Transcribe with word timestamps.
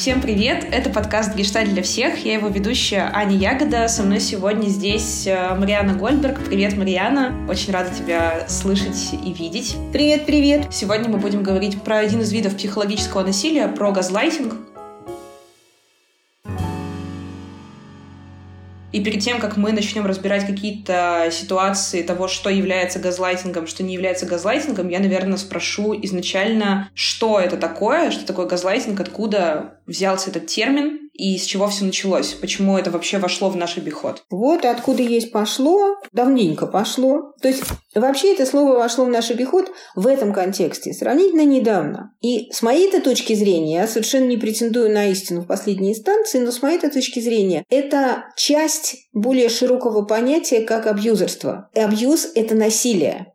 Всем 0.00 0.22
привет! 0.22 0.66
Это 0.72 0.88
подкаст 0.88 1.34
«Гешталь 1.34 1.68
для 1.68 1.82
всех». 1.82 2.24
Я 2.24 2.32
его 2.32 2.48
ведущая 2.48 3.10
Аня 3.12 3.36
Ягода. 3.36 3.86
Со 3.86 4.02
мной 4.02 4.18
сегодня 4.20 4.68
здесь 4.68 5.26
э, 5.26 5.54
Мариана 5.54 5.92
Гольберг. 5.92 6.42
Привет, 6.42 6.74
Марьяна. 6.74 7.34
Очень 7.50 7.74
рада 7.74 7.94
тебя 7.94 8.48
слышать 8.48 9.10
и 9.12 9.30
видеть. 9.34 9.76
Привет, 9.92 10.24
привет! 10.24 10.68
Сегодня 10.70 11.10
мы 11.10 11.18
будем 11.18 11.42
говорить 11.42 11.82
про 11.82 11.98
один 11.98 12.22
из 12.22 12.32
видов 12.32 12.56
психологического 12.56 13.24
насилия, 13.24 13.68
про 13.68 13.92
газлайтинг. 13.92 14.54
И 18.92 19.02
перед 19.02 19.20
тем, 19.20 19.38
как 19.38 19.56
мы 19.56 19.72
начнем 19.72 20.04
разбирать 20.06 20.46
какие-то 20.46 21.28
ситуации 21.30 22.02
того, 22.02 22.26
что 22.26 22.50
является 22.50 22.98
газлайтингом, 22.98 23.66
что 23.66 23.82
не 23.82 23.94
является 23.94 24.26
газлайтингом, 24.26 24.88
я, 24.88 24.98
наверное, 24.98 25.38
спрошу 25.38 25.94
изначально, 26.02 26.90
что 26.94 27.38
это 27.38 27.56
такое, 27.56 28.10
что 28.10 28.26
такое 28.26 28.46
газлайтинг, 28.46 28.98
откуда 28.98 29.74
взялся 29.86 30.30
этот 30.30 30.46
термин, 30.46 30.99
и 31.12 31.36
с 31.38 31.44
чего 31.44 31.68
все 31.68 31.84
началось? 31.84 32.34
Почему 32.34 32.78
это 32.78 32.90
вообще 32.90 33.18
вошло 33.18 33.50
в 33.50 33.56
наш 33.56 33.76
обиход? 33.76 34.24
Вот 34.30 34.64
откуда 34.64 35.02
есть 35.02 35.32
пошло, 35.32 35.96
давненько 36.12 36.66
пошло. 36.66 37.32
То 37.40 37.48
есть 37.48 37.62
вообще 37.94 38.32
это 38.32 38.46
слово 38.46 38.74
вошло 38.74 39.04
в 39.04 39.08
наш 39.08 39.30
обиход 39.30 39.70
в 39.94 40.06
этом 40.06 40.32
контексте 40.32 40.92
сравнительно 40.92 41.44
недавно. 41.44 42.14
И 42.20 42.50
с 42.52 42.62
моей-то 42.62 43.00
точки 43.00 43.34
зрения, 43.34 43.76
я 43.76 43.86
совершенно 43.86 44.26
не 44.26 44.36
претендую 44.36 44.90
на 44.92 45.06
истину 45.10 45.42
в 45.42 45.46
последней 45.46 45.90
инстанции, 45.90 46.38
но 46.38 46.50
с 46.50 46.62
моей-то 46.62 46.90
точки 46.90 47.20
зрения, 47.20 47.64
это 47.68 48.24
часть 48.36 49.08
более 49.12 49.48
широкого 49.48 50.04
понятия, 50.04 50.62
как 50.62 50.86
абьюзерство. 50.86 51.70
И 51.74 51.80
абьюз– 51.80 52.28
это 52.34 52.54
насилие. 52.54 53.32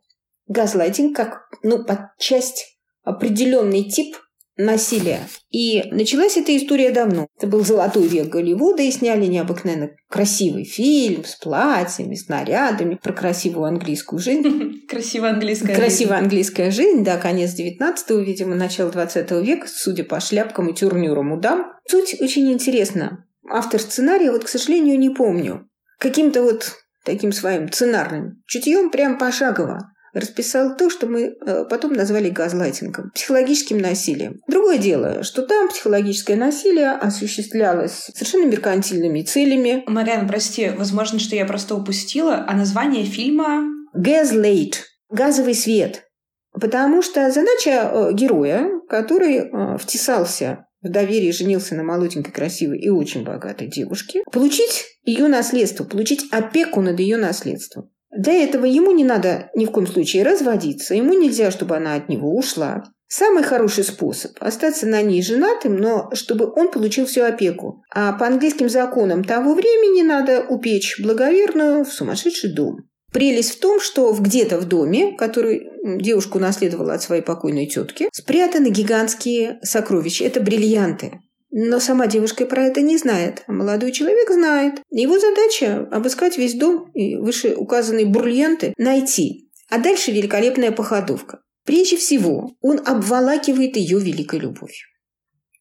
Газлайтинг 0.48 1.16
как 1.16 1.48
ну, 1.62 1.84
часть 2.18 2.78
определенный 3.02 3.84
тип 3.84 4.16
насилия. 4.56 5.20
И 5.50 5.84
началась 5.90 6.36
эта 6.36 6.56
история 6.56 6.90
давно. 6.90 7.26
Это 7.36 7.46
был 7.46 7.64
золотой 7.64 8.06
век 8.06 8.28
Голливуда, 8.28 8.82
и 8.82 8.90
сняли 8.90 9.26
необыкновенно 9.26 9.90
красивый 10.08 10.64
фильм 10.64 11.24
с 11.24 11.36
платьями, 11.36 12.14
с 12.14 12.28
нарядами 12.28 12.98
про 13.02 13.12
красивую 13.12 13.66
английскую 13.66 14.18
жизнь. 14.18 14.86
Красивая 14.88 15.30
английская 15.30 15.68
жизнь. 15.68 15.80
Красивая 15.80 16.18
английская 16.18 16.70
жизнь, 16.70 17.04
да, 17.04 17.16
конец 17.16 17.52
19 17.52 18.10
видимо, 18.26 18.54
начало 18.54 18.90
20 18.90 19.30
века, 19.42 19.66
судя 19.68 20.04
по 20.04 20.20
шляпкам 20.20 20.68
и 20.68 20.74
тюрнюрам 20.74 21.32
у 21.32 21.40
дам. 21.40 21.72
Суть 21.88 22.16
очень 22.20 22.52
интересна. 22.52 23.26
Автор 23.48 23.80
сценария, 23.80 24.32
вот, 24.32 24.44
к 24.44 24.48
сожалению, 24.48 24.98
не 24.98 25.10
помню. 25.10 25.68
Каким-то 25.98 26.42
вот 26.42 26.72
таким 27.04 27.32
своим 27.32 27.70
сценарным 27.70 28.42
чутьем 28.46 28.90
прям 28.90 29.18
пошагово 29.18 29.92
расписал 30.16 30.76
то, 30.76 30.90
что 30.90 31.06
мы 31.06 31.36
э, 31.40 31.64
потом 31.68 31.92
назвали 31.92 32.30
газлайтингом, 32.30 33.10
психологическим 33.14 33.78
насилием. 33.78 34.40
Другое 34.48 34.78
дело, 34.78 35.22
что 35.22 35.42
там 35.42 35.68
психологическое 35.68 36.36
насилие 36.36 36.90
осуществлялось 36.90 38.10
совершенно 38.14 38.46
меркантильными 38.46 39.22
целями. 39.22 39.84
Марьяна, 39.86 40.26
прости, 40.26 40.70
возможно, 40.70 41.18
что 41.18 41.36
я 41.36 41.44
просто 41.44 41.74
упустила, 41.74 42.44
а 42.46 42.54
название 42.54 43.04
фильма... 43.04 43.64
Gaslight. 43.96 44.74
Газовый 45.10 45.54
свет. 45.54 46.04
Потому 46.52 47.02
что 47.02 47.30
задача 47.30 47.90
э, 47.92 48.12
героя, 48.12 48.68
который 48.88 49.38
э, 49.38 49.78
втесался 49.78 50.66
в 50.82 50.90
доверие 50.90 51.32
женился 51.32 51.74
на 51.74 51.82
молоденькой, 51.82 52.32
красивой 52.32 52.78
и 52.78 52.88
очень 52.88 53.24
богатой 53.24 53.66
девушке, 53.66 54.22
получить 54.30 54.84
ее 55.02 55.26
наследство, 55.26 55.84
получить 55.84 56.26
опеку 56.30 56.80
над 56.80 57.00
ее 57.00 57.16
наследством. 57.16 57.90
Для 58.16 58.32
этого 58.32 58.64
ему 58.64 58.92
не 58.92 59.04
надо 59.04 59.50
ни 59.54 59.66
в 59.66 59.70
коем 59.70 59.86
случае 59.86 60.22
разводиться, 60.22 60.94
ему 60.94 61.12
нельзя, 61.12 61.50
чтобы 61.50 61.76
она 61.76 61.94
от 61.94 62.08
него 62.08 62.34
ушла. 62.34 62.84
Самый 63.08 63.44
хороший 63.44 63.84
способ– 63.84 64.32
остаться 64.40 64.86
на 64.86 65.00
ней 65.00 65.22
женатым, 65.22 65.76
но 65.76 66.10
чтобы 66.12 66.52
он 66.52 66.72
получил 66.72 67.06
всю 67.06 67.22
опеку. 67.22 67.82
А 67.94 68.12
по 68.12 68.26
английским 68.26 68.68
законам 68.68 69.22
того 69.22 69.54
времени 69.54 70.02
надо 70.02 70.44
упечь 70.48 70.98
благоверную 71.00 71.84
в 71.84 71.92
сумасшедший 71.92 72.52
дом. 72.52 72.88
Прелесть 73.12 73.56
в 73.56 73.60
том, 73.60 73.80
что 73.80 74.12
где-то 74.12 74.58
в 74.58 74.66
доме, 74.66 75.16
который 75.16 75.70
девушку 76.02 76.40
наследовала 76.40 76.94
от 76.94 77.02
своей 77.02 77.22
покойной 77.22 77.66
тетки, 77.66 78.08
спрятаны 78.12 78.68
гигантские 78.70 79.60
сокровища. 79.62 80.24
Это 80.24 80.40
бриллианты. 80.40 81.20
Но 81.58 81.80
сама 81.80 82.06
девушка 82.06 82.44
про 82.44 82.64
это 82.66 82.82
не 82.82 82.98
знает, 82.98 83.42
а 83.46 83.52
молодой 83.52 83.90
человек 83.90 84.30
знает. 84.30 84.74
Его 84.90 85.18
задача– 85.18 85.88
обыскать 85.90 86.36
весь 86.36 86.52
дом 86.52 86.90
и 86.92 87.16
выше 87.16 87.54
указанные 87.56 88.04
бриллианты 88.04 88.74
найти. 88.76 89.48
А 89.70 89.78
дальше 89.78 90.12
великолепная 90.12 90.70
походовка. 90.70 91.40
Прежде 91.64 91.96
всего, 91.96 92.52
он 92.60 92.82
обволакивает 92.84 93.78
ее 93.78 93.98
великой 93.98 94.40
любовью. 94.40 94.84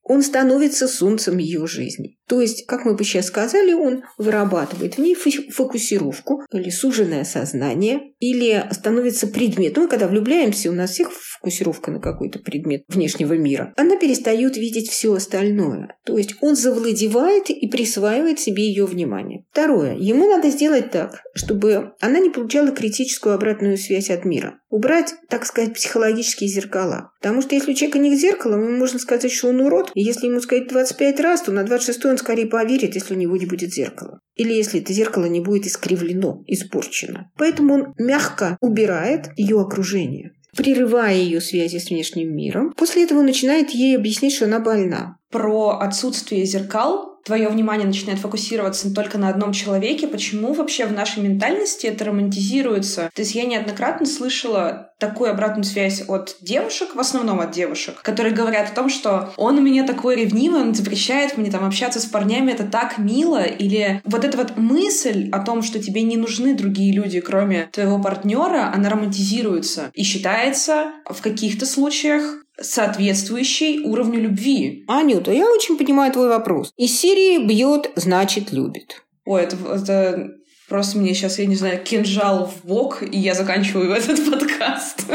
Он 0.07 0.21
становится 0.21 0.87
солнцем 0.87 1.39
ее 1.39 1.65
жизни. 1.65 2.17
То 2.27 2.39
есть, 2.39 2.65
как 2.67 2.85
мы 2.85 2.95
бы 2.95 3.03
сейчас 3.03 3.25
сказали, 3.25 3.73
он 3.73 4.03
вырабатывает 4.17 4.95
в 4.95 4.99
ней 4.99 5.15
фокусировку 5.15 6.43
или 6.51 6.69
суженное 6.69 7.23
сознание, 7.23 8.13
или 8.19 8.67
становится 8.71 9.27
предметом. 9.27 9.83
Мы 9.83 9.89
когда 9.89 10.07
влюбляемся, 10.07 10.69
у 10.69 10.73
нас 10.73 10.91
всех 10.91 11.11
фокусировка 11.11 11.91
на 11.91 11.99
какой-то 11.99 12.39
предмет 12.39 12.83
внешнего 12.87 13.33
мира. 13.33 13.73
Она 13.77 13.97
перестает 13.97 14.57
видеть 14.57 14.89
все 14.89 15.13
остальное. 15.13 15.97
То 16.05 16.17
есть 16.17 16.35
он 16.41 16.55
завладевает 16.55 17.49
и 17.49 17.67
присваивает 17.67 18.39
себе 18.39 18.63
ее 18.67 18.85
внимание. 18.85 19.45
Второе. 19.51 19.95
Ему 19.95 20.27
надо 20.27 20.49
сделать 20.49 20.91
так, 20.91 21.21
чтобы 21.33 21.93
она 21.99 22.19
не 22.19 22.29
получала 22.29 22.71
критическую 22.71 23.33
обратную 23.35 23.77
связь 23.77 24.09
от 24.09 24.23
мира. 24.23 24.59
Убрать, 24.69 25.13
так 25.29 25.45
сказать, 25.45 25.73
психологические 25.73 26.49
зеркала. 26.49 27.11
Потому 27.25 27.41
что 27.41 27.55
если 27.55 27.71
у 27.71 27.73
человека 27.73 27.97
нет 27.97 28.19
зеркала, 28.19 28.53
ему 28.53 28.77
можно 28.77 28.99
сказать, 28.99 29.31
что 29.31 29.47
он 29.47 29.59
урод. 29.59 29.89
И 29.95 30.01
если 30.03 30.27
ему 30.27 30.41
сказать 30.41 30.67
25 30.67 31.19
раз, 31.21 31.41
то 31.41 31.51
на 31.51 31.63
26 31.63 32.05
он 32.05 32.17
скорее 32.19 32.45
поверит, 32.45 32.93
если 32.93 33.15
у 33.15 33.17
него 33.17 33.35
не 33.35 33.47
будет 33.47 33.73
зеркала. 33.73 34.19
Или 34.35 34.53
если 34.53 34.79
это 34.79 34.93
зеркало 34.93 35.25
не 35.25 35.41
будет 35.41 35.65
искривлено, 35.65 36.43
испорчено. 36.45 37.31
Поэтому 37.35 37.73
он 37.73 37.93
мягко 37.97 38.57
убирает 38.61 39.31
ее 39.37 39.59
окружение 39.59 40.33
прерывая 40.55 41.15
ее 41.15 41.41
связи 41.41 41.79
с 41.79 41.89
внешним 41.89 42.33
миром. 42.33 42.71
После 42.77 43.03
этого 43.03 43.21
начинает 43.21 43.71
ей 43.71 43.97
объяснить, 43.97 44.35
что 44.35 44.45
она 44.45 44.61
больна. 44.61 45.17
Про 45.29 45.79
отсутствие 45.79 46.45
зеркал 46.45 47.14
твое 47.25 47.49
внимание 47.49 47.87
начинает 47.87 48.19
фокусироваться 48.19 48.93
только 48.93 49.17
на 49.17 49.29
одном 49.29 49.51
человеке, 49.51 50.07
почему 50.07 50.53
вообще 50.53 50.85
в 50.85 50.93
нашей 50.93 51.23
ментальности 51.23 51.87
это 51.87 52.05
романтизируется? 52.05 53.09
То 53.13 53.21
есть 53.21 53.33
я 53.33 53.45
неоднократно 53.45 54.05
слышала 54.05 54.91
такую 54.99 55.31
обратную 55.31 55.65
связь 55.65 56.03
от 56.07 56.37
девушек, 56.41 56.95
в 56.95 56.99
основном 56.99 57.41
от 57.41 57.51
девушек, 57.51 58.01
которые 58.01 58.33
говорят 58.33 58.69
о 58.69 58.75
том, 58.75 58.89
что 58.89 59.33
он 59.35 59.57
у 59.57 59.61
меня 59.61 59.85
такой 59.85 60.15
ревнивый, 60.15 60.61
он 60.61 60.75
запрещает 60.75 61.37
мне 61.37 61.51
там 61.51 61.65
общаться 61.65 61.99
с 61.99 62.05
парнями, 62.05 62.51
это 62.51 62.63
так 62.63 62.97
мило, 62.97 63.43
или 63.43 64.01
вот 64.05 64.23
эта 64.23 64.37
вот 64.37 64.57
мысль 64.57 65.29
о 65.31 65.39
том, 65.39 65.63
что 65.63 65.79
тебе 65.79 66.03
не 66.03 66.17
нужны 66.17 66.53
другие 66.53 66.93
люди, 66.93 67.19
кроме 67.19 67.69
твоего 67.71 67.99
партнера, 67.99 68.71
она 68.73 68.89
романтизируется 68.89 69.91
и 69.93 70.03
считается 70.03 70.91
в 71.09 71.21
каких-то 71.21 71.65
случаях 71.65 72.44
соответствующей 72.61 73.81
уровню 73.81 74.21
любви. 74.21 74.83
Анюта, 74.87 75.31
я 75.31 75.49
очень 75.49 75.77
понимаю 75.77 76.11
твой 76.11 76.29
вопрос. 76.29 76.71
Из 76.77 76.97
серии 76.97 77.45
«бьет, 77.45 77.91
значит 77.95 78.51
любит». 78.51 79.03
Ой, 79.25 79.43
это, 79.43 79.55
это 79.73 80.29
просто 80.69 80.97
мне 80.97 81.13
сейчас, 81.13 81.39
я 81.39 81.45
не 81.45 81.55
знаю, 81.55 81.83
кинжал 81.83 82.45
в 82.45 82.67
бок, 82.67 83.03
и 83.03 83.17
я 83.17 83.33
заканчиваю 83.33 83.91
этот 83.95 84.29
подкаст. 84.29 85.05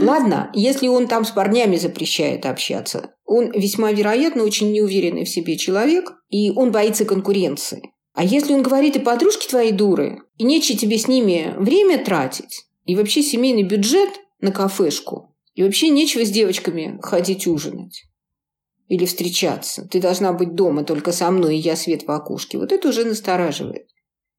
Ладно, 0.00 0.50
если 0.54 0.88
он 0.88 1.08
там 1.08 1.24
с 1.24 1.30
парнями 1.30 1.76
запрещает 1.76 2.46
общаться, 2.46 3.14
он 3.26 3.50
весьма 3.52 3.92
вероятно 3.92 4.44
очень 4.44 4.72
неуверенный 4.72 5.24
в 5.24 5.28
себе 5.28 5.56
человек, 5.56 6.12
и 6.30 6.50
он 6.50 6.72
боится 6.72 7.04
конкуренции. 7.04 7.92
А 8.14 8.24
если 8.24 8.54
он 8.54 8.62
говорит, 8.62 8.96
и 8.96 9.00
подружки 9.00 9.48
твои 9.48 9.72
дуры, 9.72 10.22
и 10.36 10.44
нечего 10.44 10.78
тебе 10.78 10.98
с 10.98 11.06
ними 11.06 11.54
время 11.56 12.02
тратить, 12.04 12.64
и 12.84 12.96
вообще 12.96 13.22
семейный 13.22 13.62
бюджет 13.62 14.10
на 14.40 14.52
кафешку, 14.52 15.29
и 15.54 15.62
вообще 15.62 15.88
нечего 15.88 16.24
с 16.24 16.30
девочками 16.30 16.98
ходить 17.02 17.46
ужинать. 17.46 18.04
Или 18.88 19.04
встречаться. 19.04 19.86
Ты 19.88 20.00
должна 20.00 20.32
быть 20.32 20.54
дома 20.54 20.84
только 20.84 21.12
со 21.12 21.30
мной, 21.30 21.56
и 21.56 21.60
я 21.60 21.76
свет 21.76 22.04
в 22.04 22.10
окошке. 22.10 22.58
Вот 22.58 22.72
это 22.72 22.88
уже 22.88 23.04
настораживает. 23.04 23.86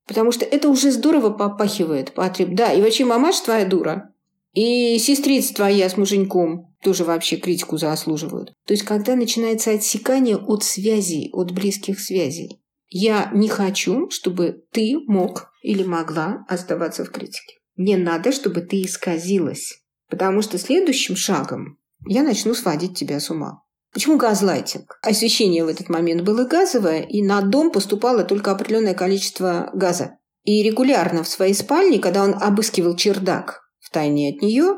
Потому 0.07 0.31
что 0.31 0.43
это 0.43 0.67
уже 0.67 0.91
здорово 0.91 1.29
попахивает 1.29 2.13
потреб. 2.13 2.49
Да, 2.55 2.73
и 2.73 2.81
вообще 2.81 3.05
мамаш 3.05 3.39
твоя 3.39 3.65
дура. 3.65 4.13
И 4.53 4.97
сестрица 4.99 5.53
твоя 5.53 5.87
с 5.87 5.95
муженьком 5.95 6.75
тоже 6.83 7.05
вообще 7.05 7.37
критику 7.37 7.77
заслуживают. 7.77 8.53
То 8.65 8.73
есть, 8.73 8.83
когда 8.83 9.15
начинается 9.15 9.71
отсекание 9.71 10.35
от 10.35 10.63
связей, 10.63 11.29
от 11.31 11.51
близких 11.51 11.99
связей. 11.99 12.59
Я 12.89 13.31
не 13.33 13.47
хочу, 13.47 14.09
чтобы 14.09 14.65
ты 14.71 14.97
мог 15.07 15.49
или 15.61 15.83
могла 15.83 16.45
оставаться 16.49 17.05
в 17.05 17.11
критике. 17.11 17.59
Мне 17.77 17.95
надо, 17.95 18.33
чтобы 18.33 18.61
ты 18.61 18.81
исказилась. 18.81 19.80
Потому 20.11 20.41
что 20.41 20.59
следующим 20.59 21.15
шагом 21.15 21.79
я 22.05 22.21
начну 22.21 22.53
сводить 22.53 22.97
тебя 22.97 23.19
с 23.19 23.31
ума. 23.31 23.63
Почему 23.93 24.17
газлайтинг? 24.17 24.99
Освещение 25.01 25.63
в 25.63 25.69
этот 25.69 25.89
момент 25.89 26.21
было 26.21 26.45
газовое, 26.45 27.01
и 27.01 27.23
на 27.23 27.41
дом 27.41 27.71
поступало 27.71 28.23
только 28.23 28.51
определенное 28.51 28.93
количество 28.93 29.71
газа. 29.73 30.17
И 30.43 30.63
регулярно 30.63 31.23
в 31.23 31.29
своей 31.29 31.53
спальне, 31.53 31.99
когда 31.99 32.23
он 32.23 32.33
обыскивал 32.33 32.95
чердак 32.95 33.61
в 33.79 33.89
тайне 33.89 34.29
от 34.29 34.41
нее, 34.41 34.77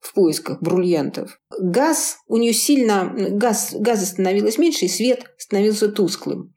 в 0.00 0.14
поисках 0.14 0.60
бриллиантов. 0.60 1.40
Газ 1.60 2.18
у 2.28 2.36
нее 2.36 2.52
сильно... 2.52 3.12
Газ, 3.14 3.74
газа 3.74 4.06
становилось 4.06 4.58
меньше, 4.58 4.84
и 4.84 4.88
свет 4.88 5.24
становился 5.38 5.88
тусклым. 5.88 6.54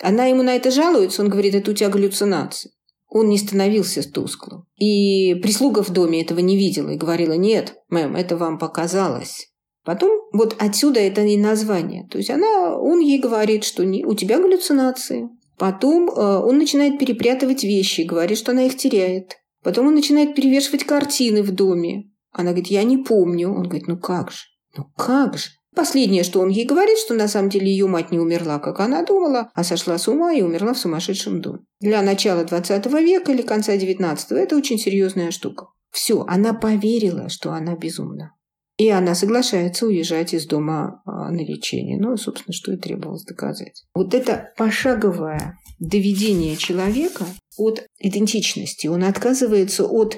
Она 0.00 0.26
ему 0.26 0.42
на 0.42 0.56
это 0.56 0.70
жалуется, 0.70 1.22
он 1.22 1.30
говорит, 1.30 1.54
это 1.54 1.70
у 1.70 1.74
тебя 1.74 1.88
галлюцинации. 1.88 2.72
Он 3.14 3.28
не 3.28 3.36
становился 3.36 4.02
тусклым. 4.10 4.64
И 4.76 5.34
прислуга 5.34 5.82
в 5.82 5.90
доме 5.90 6.22
этого 6.22 6.38
не 6.38 6.56
видела 6.56 6.88
и 6.88 6.96
говорила, 6.96 7.34
нет, 7.34 7.74
мэм, 7.90 8.16
это 8.16 8.38
вам 8.38 8.58
показалось. 8.58 9.52
Потом 9.84 10.12
вот 10.32 10.56
отсюда 10.58 11.00
это 11.00 11.20
и 11.20 11.36
название. 11.36 12.08
То 12.08 12.16
есть 12.16 12.30
она, 12.30 12.74
он 12.78 13.00
ей 13.00 13.20
говорит, 13.20 13.64
что 13.64 13.84
не, 13.84 14.02
у 14.06 14.14
тебя 14.14 14.38
галлюцинации. 14.38 15.28
Потом 15.58 16.08
э, 16.08 16.38
он 16.38 16.56
начинает 16.56 16.98
перепрятывать 16.98 17.64
вещи, 17.64 18.00
говорит, 18.00 18.38
что 18.38 18.52
она 18.52 18.62
их 18.62 18.78
теряет. 18.78 19.36
Потом 19.62 19.88
он 19.88 19.94
начинает 19.94 20.34
перевешивать 20.34 20.84
картины 20.84 21.42
в 21.42 21.52
доме. 21.52 22.10
Она 22.30 22.52
говорит, 22.52 22.68
я 22.68 22.82
не 22.82 22.96
помню. 22.96 23.50
Он 23.50 23.64
говорит, 23.64 23.88
ну 23.88 23.98
как 23.98 24.30
же? 24.30 24.44
Ну 24.74 24.86
как 24.96 25.36
же? 25.36 25.50
Последнее, 25.74 26.22
что 26.22 26.40
он 26.40 26.50
ей 26.50 26.66
говорит, 26.66 26.98
что 26.98 27.14
на 27.14 27.28
самом 27.28 27.48
деле 27.48 27.70
ее 27.70 27.86
мать 27.86 28.10
не 28.10 28.18
умерла, 28.18 28.58
как 28.58 28.80
она 28.80 29.04
думала, 29.04 29.50
а 29.54 29.64
сошла 29.64 29.96
с 29.96 30.06
ума 30.06 30.32
и 30.32 30.42
умерла 30.42 30.74
в 30.74 30.78
сумасшедшем 30.78 31.40
доме. 31.40 31.60
Для 31.80 32.02
начала 32.02 32.44
20 32.44 32.86
века 32.86 33.32
или 33.32 33.42
конца 33.42 33.76
19 33.76 34.32
это 34.32 34.56
очень 34.56 34.78
серьезная 34.78 35.30
штука. 35.30 35.68
Все, 35.90 36.24
она 36.28 36.52
поверила, 36.52 37.28
что 37.28 37.52
она 37.52 37.74
безумна. 37.74 38.34
И 38.78 38.88
она 38.88 39.14
соглашается 39.14 39.86
уезжать 39.86 40.34
из 40.34 40.46
дома 40.46 41.02
а, 41.04 41.30
на 41.30 41.40
лечение. 41.40 41.98
Ну, 42.00 42.16
собственно, 42.16 42.54
что 42.54 42.72
и 42.72 42.76
требовалось 42.76 43.24
доказать. 43.24 43.84
Вот 43.94 44.14
это 44.14 44.52
пошаговое 44.56 45.58
доведение 45.78 46.56
человека 46.56 47.26
от 47.56 47.86
идентичности. 47.98 48.86
Он 48.86 49.04
отказывается 49.04 49.84
от 49.84 50.16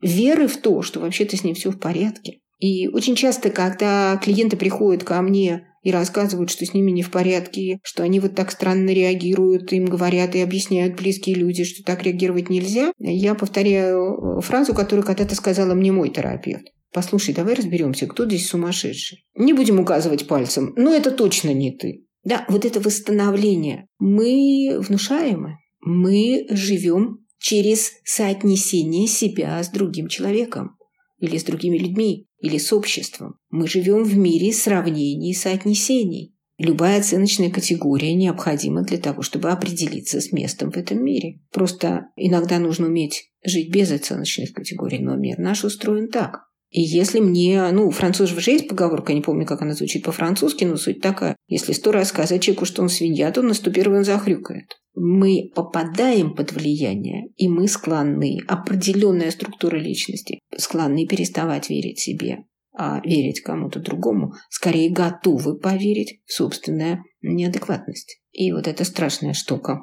веры 0.00 0.48
в 0.48 0.58
то, 0.58 0.82
что 0.82 1.00
вообще-то 1.00 1.36
с 1.36 1.44
ним 1.44 1.54
все 1.54 1.70
в 1.70 1.78
порядке. 1.78 2.41
И 2.62 2.86
очень 2.86 3.16
часто, 3.16 3.50
когда 3.50 4.16
клиенты 4.22 4.56
приходят 4.56 5.02
ко 5.02 5.20
мне 5.20 5.66
и 5.82 5.90
рассказывают, 5.90 6.48
что 6.48 6.64
с 6.64 6.72
ними 6.72 6.92
не 6.92 7.02
в 7.02 7.10
порядке, 7.10 7.80
что 7.82 8.04
они 8.04 8.20
вот 8.20 8.36
так 8.36 8.52
странно 8.52 8.90
реагируют, 8.90 9.72
им 9.72 9.86
говорят 9.86 10.36
и 10.36 10.40
объясняют 10.40 10.94
близкие 10.94 11.34
люди, 11.34 11.64
что 11.64 11.82
так 11.82 12.04
реагировать 12.04 12.50
нельзя, 12.50 12.92
я 13.00 13.34
повторяю 13.34 14.40
фразу, 14.42 14.74
которую 14.74 15.04
когда-то 15.04 15.34
сказала 15.34 15.74
мне 15.74 15.90
мой 15.90 16.10
терапевт. 16.10 16.68
Послушай, 16.92 17.34
давай 17.34 17.54
разберемся, 17.54 18.06
кто 18.06 18.26
здесь 18.26 18.46
сумасшедший. 18.46 19.26
Не 19.34 19.54
будем 19.54 19.80
указывать 19.80 20.28
пальцем, 20.28 20.72
но 20.76 20.94
это 20.94 21.10
точно 21.10 21.52
не 21.52 21.72
ты. 21.72 22.06
Да, 22.22 22.44
вот 22.48 22.64
это 22.64 22.78
восстановление. 22.78 23.88
Мы 23.98 24.76
внушаемы, 24.78 25.56
мы 25.80 26.46
живем 26.48 27.26
через 27.40 27.90
соотнесение 28.04 29.08
себя 29.08 29.60
с 29.60 29.68
другим 29.68 30.06
человеком 30.06 30.76
или 31.18 31.38
с 31.38 31.42
другими 31.42 31.76
людьми 31.76 32.28
или 32.42 32.58
с 32.58 32.72
обществом. 32.72 33.36
Мы 33.50 33.66
живем 33.66 34.02
в 34.02 34.16
мире 34.16 34.52
сравнений 34.52 35.30
и 35.30 35.34
соотнесений. 35.34 36.34
Любая 36.58 37.00
оценочная 37.00 37.50
категория 37.50 38.14
необходима 38.14 38.82
для 38.82 38.98
того, 38.98 39.22
чтобы 39.22 39.50
определиться 39.50 40.20
с 40.20 40.32
местом 40.32 40.70
в 40.70 40.76
этом 40.76 41.02
мире. 41.02 41.40
Просто 41.50 42.08
иногда 42.16 42.58
нужно 42.58 42.88
уметь 42.88 43.32
жить 43.44 43.72
без 43.72 43.90
оценочных 43.90 44.52
категорий, 44.52 44.98
но 44.98 45.16
мир 45.16 45.38
наш 45.38 45.64
устроен 45.64 46.08
так. 46.08 46.51
И 46.72 46.80
если 46.80 47.20
мне, 47.20 47.70
ну, 47.70 47.90
французов 47.90 48.40
же 48.40 48.50
есть 48.50 48.66
поговорка, 48.66 49.12
я 49.12 49.16
не 49.16 49.22
помню, 49.22 49.44
как 49.44 49.60
она 49.60 49.74
звучит 49.74 50.04
по-французски, 50.04 50.64
но 50.64 50.76
суть 50.76 51.02
такая. 51.02 51.36
Если 51.46 51.74
сто 51.74 51.92
раз 51.92 52.08
сказать 52.08 52.42
человеку, 52.42 52.64
что 52.64 52.80
он 52.80 52.88
свинья, 52.88 53.30
то 53.30 53.40
он 53.40 53.48
на 53.48 53.54
сто 53.54 53.70
первый 53.70 54.02
захрюкает. 54.04 54.78
Мы 54.94 55.50
попадаем 55.54 56.34
под 56.34 56.52
влияние, 56.52 57.28
и 57.36 57.48
мы 57.48 57.68
склонны, 57.68 58.38
определенная 58.48 59.30
структура 59.30 59.76
личности, 59.76 60.38
склонны 60.56 61.06
переставать 61.06 61.68
верить 61.68 62.00
себе, 62.00 62.44
а 62.74 63.02
верить 63.04 63.40
кому-то 63.40 63.78
другому, 63.78 64.32
скорее 64.48 64.90
готовы 64.90 65.58
поверить 65.58 66.22
в 66.24 66.32
собственную 66.32 67.04
неадекватность. 67.20 68.18
И 68.32 68.50
вот 68.50 68.66
это 68.66 68.84
страшная 68.84 69.34
штука. 69.34 69.82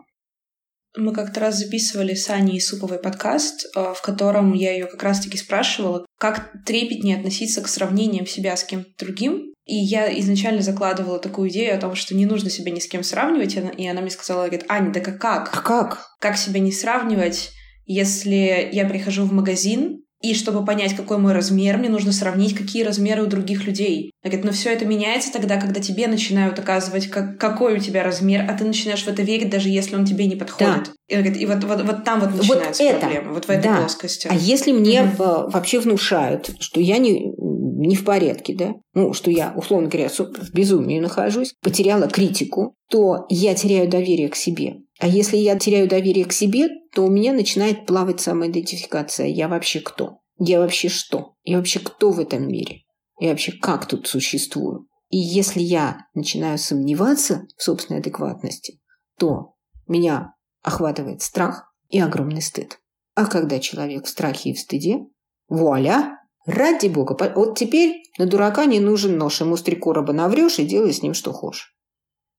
Мы 1.00 1.14
как-то 1.14 1.40
раз 1.40 1.58
записывали 1.58 2.14
с 2.14 2.30
Аней 2.30 2.58
Исуповой 2.58 3.00
подкаст, 3.00 3.66
э, 3.76 3.94
в 3.96 4.02
котором 4.02 4.54
я 4.54 4.74
ее 4.74 4.86
как 4.86 5.02
раз-таки 5.02 5.38
спрашивала, 5.38 6.06
как 6.18 6.52
трепетнее 6.66 7.18
относиться 7.18 7.62
к 7.62 7.68
сравнениям 7.68 8.28
себя 8.28 8.56
с 8.58 8.64
кем-то 8.64 8.90
другим. 9.00 9.54
И 9.66 9.76
я 9.76 10.12
изначально 10.20 10.62
закладывала 10.62 11.20
такую 11.20 11.50
идею 11.50 11.76
о 11.76 11.80
том, 11.80 11.96
что 11.96 12.16
не 12.16 12.26
нужно 12.26 12.50
себя 12.50 12.72
ни 12.72 12.80
с 12.80 12.88
кем 12.88 13.04
сравнивать. 13.04 13.56
И 13.56 13.60
она, 13.60 13.70
и 13.70 13.88
она 13.88 14.02
мне 14.02 14.10
сказала, 14.10 14.48
говорит, 14.48 14.66
Аня, 14.68 14.92
да 14.92 15.00
как? 15.00 15.50
А 15.56 15.62
как? 15.62 16.08
Как 16.20 16.38
себя 16.38 16.60
не 16.60 16.72
сравнивать, 16.72 17.52
если 17.86 18.70
я 18.72 18.86
прихожу 18.86 19.24
в 19.24 19.32
магазин, 19.32 20.04
и 20.22 20.34
чтобы 20.34 20.66
понять, 20.66 20.96
какой 20.96 21.18
мой 21.18 21.34
размер, 21.34 21.78
мне 21.78 21.90
нужно 21.90 22.12
сравнить, 22.12 22.56
какие 22.56 22.84
размеры 22.84 23.24
у 23.24 23.28
других 23.28 23.66
людей. 23.66 24.12
Она 24.22 24.32
говорит, 24.32 24.46
но 24.46 24.52
все 24.52 24.72
это 24.72 24.86
меняется 24.86 25.32
тогда, 25.32 25.60
когда 25.60 25.80
тебе 25.80 26.08
начинают 26.08 26.60
указывать, 26.60 27.08
как, 27.08 27.38
какой 27.38 27.76
у 27.76 27.80
тебя 27.80 28.04
размер, 28.04 28.46
а 28.50 28.54
ты 28.58 28.66
начинаешь 28.66 29.04
в 29.04 29.08
это 29.08 29.22
верить, 29.22 29.50
даже 29.50 29.70
если 29.70 29.96
он 29.96 30.06
тебе 30.06 30.26
не 30.26 30.36
подходит. 30.36 30.86
Да. 30.86 30.92
И, 31.10 31.16
говорит, 31.16 31.38
и 31.38 31.46
вот, 31.48 31.64
вот, 31.64 31.82
вот 31.82 32.04
там 32.04 32.20
вот 32.20 32.36
начинается 32.36 32.84
вот 32.84 32.92
это, 32.92 33.00
проблема, 33.00 33.34
вот 33.34 33.46
в 33.46 33.50
этой 33.50 33.64
да. 33.64 33.78
плоскости. 33.78 34.28
А 34.30 34.36
если 34.36 34.72
мне 34.72 35.02
mm-hmm. 35.02 35.50
вообще 35.50 35.80
внушают, 35.80 36.52
что 36.60 36.80
я 36.80 37.00
не, 37.00 37.34
не 37.38 37.96
в 37.96 38.06
порядке, 38.06 38.54
да, 38.56 38.76
ну, 38.94 39.14
что 39.14 39.32
я, 39.32 39.54
условно 39.56 39.90
говоря, 39.90 40.10
в 40.10 40.54
безумии 40.54 41.00
нахожусь, 41.00 41.56
потеряла 41.62 42.08
критику, 42.08 42.76
то 42.90 43.26
я 43.30 43.56
теряю 43.56 43.90
доверие 43.90 44.30
к 44.30 44.36
себе. 44.36 44.78
А 45.00 45.08
если 45.08 45.38
я 45.38 45.58
теряю 45.58 45.88
доверие 45.88 46.26
к 46.26 46.34
себе, 46.34 46.70
то 46.94 47.06
у 47.06 47.10
меня 47.10 47.34
начинает 47.34 47.86
плавать 47.86 48.20
самоидентификация. 48.20 49.28
Я 49.28 49.48
вообще 49.48 49.80
кто? 49.80 50.20
Я 50.38 50.60
вообще 50.60 50.90
что? 50.90 51.34
Я 51.44 51.58
вообще 51.58 51.80
кто 51.80 52.12
в 52.12 52.20
этом 52.20 52.48
мире? 52.48 52.84
Я 53.20 53.30
вообще 53.30 53.52
как 53.52 53.88
тут 53.88 54.08
существую? 54.08 54.88
И 55.10 55.18
если 55.18 55.62
я 55.62 56.06
начинаю 56.14 56.58
сомневаться 56.58 57.48
в 57.58 57.64
собственной 57.64 58.00
адекватности, 58.00 58.80
то 59.18 59.56
меня 59.88 60.34
охватывает 60.62 61.22
страх 61.22 61.74
и 61.90 62.00
огромный 62.00 62.42
стыд. 62.42 62.80
А 63.16 63.26
когда 63.26 63.60
человек 63.60 64.06
в 64.06 64.10
страхе 64.10 64.52
и 64.52 64.54
в 64.54 64.60
стыде, 64.60 65.00
вуаля, 65.48 66.20
ради 66.46 66.88
бога, 66.88 67.18
вот 67.36 67.58
теперь 67.58 68.04
на 68.18 68.26
дурака 68.26 68.66
не 68.66 68.80
нужен 68.80 69.18
нож, 69.18 69.42
ему 69.42 69.58
с 69.58 69.62
три 69.62 69.76
короба 69.76 70.14
наврешь 70.14 70.60
и 70.60 70.66
делай 70.66 70.94
с 70.94 71.02
ним 71.02 71.14
что 71.14 71.34
хочешь. 71.34 71.76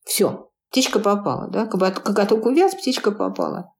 Все, 0.04 0.50
птичка 0.70 0.98
попала, 1.00 1.48
да, 1.48 1.66
коготок 1.66 2.46
увяз, 2.46 2.74
птичка 2.74 3.12
попала. 3.12 3.74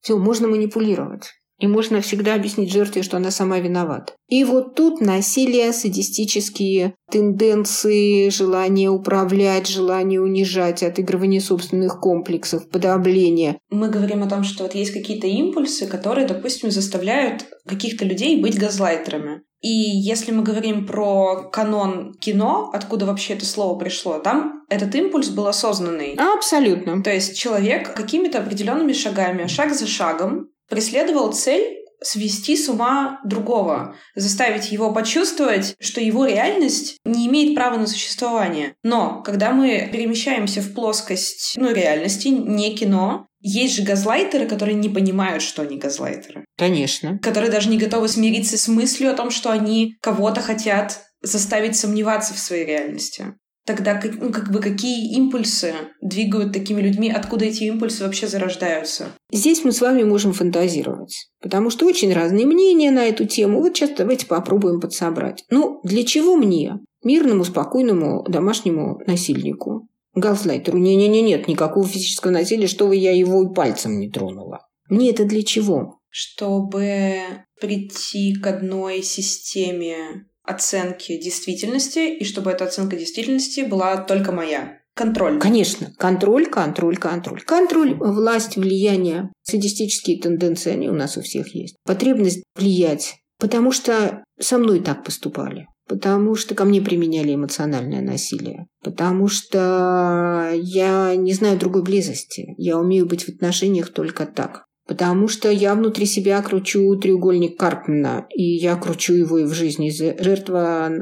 Все, 0.00 0.18
можно 0.18 0.48
манипулировать. 0.48 1.32
И 1.58 1.66
можно 1.66 2.00
всегда 2.00 2.34
объяснить 2.34 2.72
жертве, 2.72 3.02
что 3.02 3.16
она 3.16 3.30
сама 3.30 3.58
виновата. 3.60 4.12
И 4.28 4.44
вот 4.44 4.74
тут 4.74 5.00
насилие, 5.00 5.72
садистические 5.72 6.94
тенденции, 7.10 8.28
желание 8.28 8.90
управлять, 8.90 9.66
желание 9.66 10.20
унижать, 10.20 10.82
отыгрывание 10.82 11.40
собственных 11.40 12.00
комплексов, 12.00 12.68
подавление. 12.68 13.58
Мы 13.70 13.88
говорим 13.88 14.22
о 14.22 14.28
том, 14.28 14.44
что 14.44 14.64
вот 14.64 14.74
есть 14.74 14.92
какие-то 14.92 15.26
импульсы, 15.26 15.86
которые, 15.86 16.26
допустим, 16.26 16.70
заставляют 16.70 17.46
каких-то 17.66 18.04
людей 18.04 18.40
быть 18.40 18.58
газлайтерами. 18.58 19.42
И 19.62 19.68
если 19.68 20.32
мы 20.32 20.42
говорим 20.42 20.86
про 20.86 21.48
канон 21.50 22.14
кино, 22.20 22.70
откуда 22.72 23.06
вообще 23.06 23.34
это 23.34 23.46
слово 23.46 23.78
пришло, 23.78 24.18
там 24.18 24.64
этот 24.68 24.94
импульс 24.94 25.30
был 25.30 25.46
осознанный. 25.46 26.14
Абсолютно. 26.36 27.02
То 27.02 27.12
есть 27.12 27.38
человек 27.38 27.94
какими-то 27.94 28.38
определенными 28.38 28.92
шагами, 28.92 29.46
шаг 29.46 29.74
за 29.74 29.86
шагом, 29.86 30.50
преследовал 30.68 31.32
цель 31.32 31.82
свести 32.02 32.56
с 32.56 32.68
ума 32.68 33.20
другого, 33.24 33.96
заставить 34.14 34.70
его 34.70 34.92
почувствовать, 34.92 35.76
что 35.80 36.00
его 36.00 36.26
реальность 36.26 36.98
не 37.04 37.26
имеет 37.26 37.54
права 37.54 37.78
на 37.78 37.86
существование. 37.86 38.74
Но 38.82 39.22
когда 39.22 39.52
мы 39.52 39.88
перемещаемся 39.92 40.60
в 40.60 40.74
плоскость 40.74 41.54
ну, 41.56 41.72
реальности, 41.72 42.28
не 42.28 42.74
кино, 42.74 43.26
есть 43.40 43.76
же 43.76 43.82
газлайтеры, 43.82 44.46
которые 44.46 44.74
не 44.74 44.88
понимают, 44.88 45.42
что 45.42 45.62
они 45.62 45.78
газлайтеры. 45.78 46.44
Конечно. 46.56 47.18
Которые 47.18 47.50
даже 47.50 47.68
не 47.68 47.78
готовы 47.78 48.08
смириться 48.08 48.58
с 48.58 48.68
мыслью 48.68 49.10
о 49.10 49.14
том, 49.14 49.30
что 49.30 49.50
они 49.50 49.96
кого-то 50.00 50.40
хотят 50.40 51.02
заставить 51.22 51.76
сомневаться 51.76 52.34
в 52.34 52.38
своей 52.38 52.64
реальности. 52.64 53.34
Тогда 53.66 54.00
ну, 54.20 54.30
как 54.30 54.52
бы 54.52 54.60
какие 54.60 55.16
импульсы 55.16 55.74
двигают 56.00 56.52
такими 56.52 56.80
людьми, 56.80 57.10
откуда 57.10 57.46
эти 57.46 57.64
импульсы 57.64 58.04
вообще 58.04 58.28
зарождаются? 58.28 59.08
Здесь 59.32 59.64
мы 59.64 59.72
с 59.72 59.80
вами 59.80 60.04
можем 60.04 60.32
фантазировать, 60.32 61.28
потому 61.42 61.70
что 61.70 61.84
очень 61.86 62.12
разные 62.12 62.46
мнения 62.46 62.92
на 62.92 63.06
эту 63.06 63.26
тему. 63.26 63.60
Вот 63.60 63.76
сейчас 63.76 63.90
давайте 63.96 64.26
попробуем 64.26 64.80
подсобрать. 64.80 65.44
Ну, 65.50 65.80
для 65.82 66.04
чего 66.04 66.36
мне, 66.36 66.78
мирному, 67.02 67.44
спокойному 67.44 68.24
домашнему 68.28 69.00
насильнику, 69.06 69.88
Газлайтеру. 70.16 70.78
Не-не-не, 70.78 71.20
нет 71.20 71.46
никакого 71.46 71.86
физического 71.86 72.32
насилия, 72.32 72.66
чтобы 72.66 72.96
я 72.96 73.14
его 73.14 73.44
и 73.44 73.54
пальцем 73.54 73.98
не 73.98 74.10
тронула. 74.10 74.66
Мне 74.88 75.10
это 75.10 75.24
для 75.26 75.42
чего? 75.42 76.00
Чтобы 76.08 77.18
прийти 77.60 78.34
к 78.34 78.46
одной 78.46 79.02
системе 79.02 80.26
оценки 80.46 81.18
действительности, 81.20 82.16
и 82.16 82.24
чтобы 82.24 82.50
эта 82.50 82.64
оценка 82.64 82.96
действительности 82.96 83.60
была 83.60 83.96
только 83.98 84.32
моя. 84.32 84.78
Контроль. 84.94 85.38
Конечно. 85.38 85.92
Контроль, 85.98 86.46
контроль, 86.46 86.96
контроль. 86.96 87.42
Контроль, 87.42 87.94
власть, 87.94 88.56
влияние. 88.56 89.30
Садистические 89.42 90.18
тенденции, 90.18 90.72
они 90.72 90.88
у 90.88 90.94
нас 90.94 91.18
у 91.18 91.22
всех 91.22 91.54
есть. 91.54 91.76
Потребность 91.84 92.42
влиять 92.54 93.16
Потому 93.38 93.72
что 93.72 94.24
со 94.40 94.58
мной 94.58 94.80
так 94.80 95.04
поступали. 95.04 95.66
Потому 95.88 96.34
что 96.34 96.54
ко 96.54 96.64
мне 96.64 96.80
применяли 96.80 97.34
эмоциональное 97.34 98.00
насилие. 98.00 98.66
Потому 98.82 99.28
что 99.28 100.50
я 100.54 101.14
не 101.14 101.32
знаю 101.32 101.58
другой 101.58 101.82
близости. 101.82 102.54
Я 102.56 102.78
умею 102.78 103.06
быть 103.06 103.24
в 103.24 103.28
отношениях 103.28 103.92
только 103.92 104.26
так. 104.26 104.64
Потому 104.86 105.26
что 105.26 105.50
я 105.50 105.74
внутри 105.74 106.06
себя 106.06 106.40
кручу 106.42 106.96
треугольник 106.96 107.58
Карпмана, 107.58 108.26
и 108.32 108.42
я 108.42 108.76
кручу 108.76 109.14
его 109.14 109.38
и 109.38 109.44
в 109.44 109.52
жизни. 109.52 109.90
Жертва, 109.90 110.92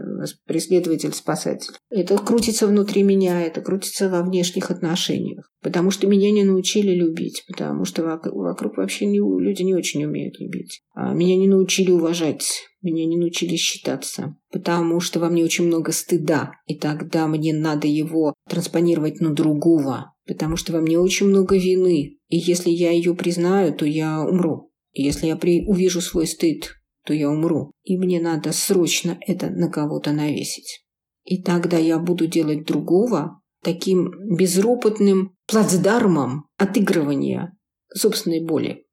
преследователь, 0.46 1.12
спасатель. 1.12 1.74
Это 1.90 2.16
крутится 2.16 2.66
внутри 2.66 3.02
меня, 3.02 3.42
это 3.42 3.60
крутится 3.60 4.08
во 4.08 4.22
внешних 4.22 4.70
отношениях. 4.70 5.50
Потому 5.62 5.90
что 5.90 6.06
меня 6.06 6.30
не 6.30 6.44
научили 6.44 6.92
любить, 6.92 7.44
потому 7.46 7.84
что 7.84 8.02
вокруг 8.02 8.78
вообще 8.78 9.06
не, 9.06 9.18
люди 9.18 9.62
не 9.62 9.74
очень 9.74 10.04
умеют 10.04 10.40
любить. 10.40 10.82
А 10.94 11.12
меня 11.12 11.36
не 11.36 11.48
научили 11.48 11.90
уважать, 11.90 12.62
меня 12.80 13.04
не 13.06 13.18
научили 13.18 13.56
считаться, 13.56 14.36
потому 14.50 15.00
что 15.00 15.20
во 15.20 15.28
мне 15.28 15.44
очень 15.44 15.66
много 15.66 15.92
стыда, 15.92 16.52
и 16.66 16.78
тогда 16.78 17.26
мне 17.26 17.54
надо 17.54 17.86
его 17.86 18.34
транспонировать 18.48 19.20
на 19.20 19.34
другого, 19.34 20.13
потому 20.26 20.56
что 20.56 20.72
во 20.72 20.80
мне 20.80 20.98
очень 20.98 21.26
много 21.26 21.56
вины, 21.56 22.18
и 22.28 22.36
если 22.36 22.70
я 22.70 22.90
ее 22.90 23.14
признаю, 23.14 23.74
то 23.74 23.84
я 23.84 24.22
умру. 24.22 24.72
И 24.92 25.02
если 25.02 25.26
я 25.26 25.36
при... 25.36 25.66
увижу 25.66 26.00
свой 26.00 26.26
стыд, 26.26 26.74
то 27.04 27.12
я 27.12 27.30
умру. 27.30 27.72
И 27.82 27.98
мне 27.98 28.20
надо 28.20 28.52
срочно 28.52 29.18
это 29.26 29.50
на 29.50 29.70
кого-то 29.70 30.12
навесить. 30.12 30.84
И 31.24 31.42
тогда 31.42 31.78
я 31.78 31.98
буду 31.98 32.26
делать 32.26 32.66
другого 32.66 33.40
таким 33.62 34.10
безропотным 34.36 35.34
плацдармом 35.46 36.46
отыгрывания 36.58 37.56
собственной 37.94 38.44
боли. 38.44 38.86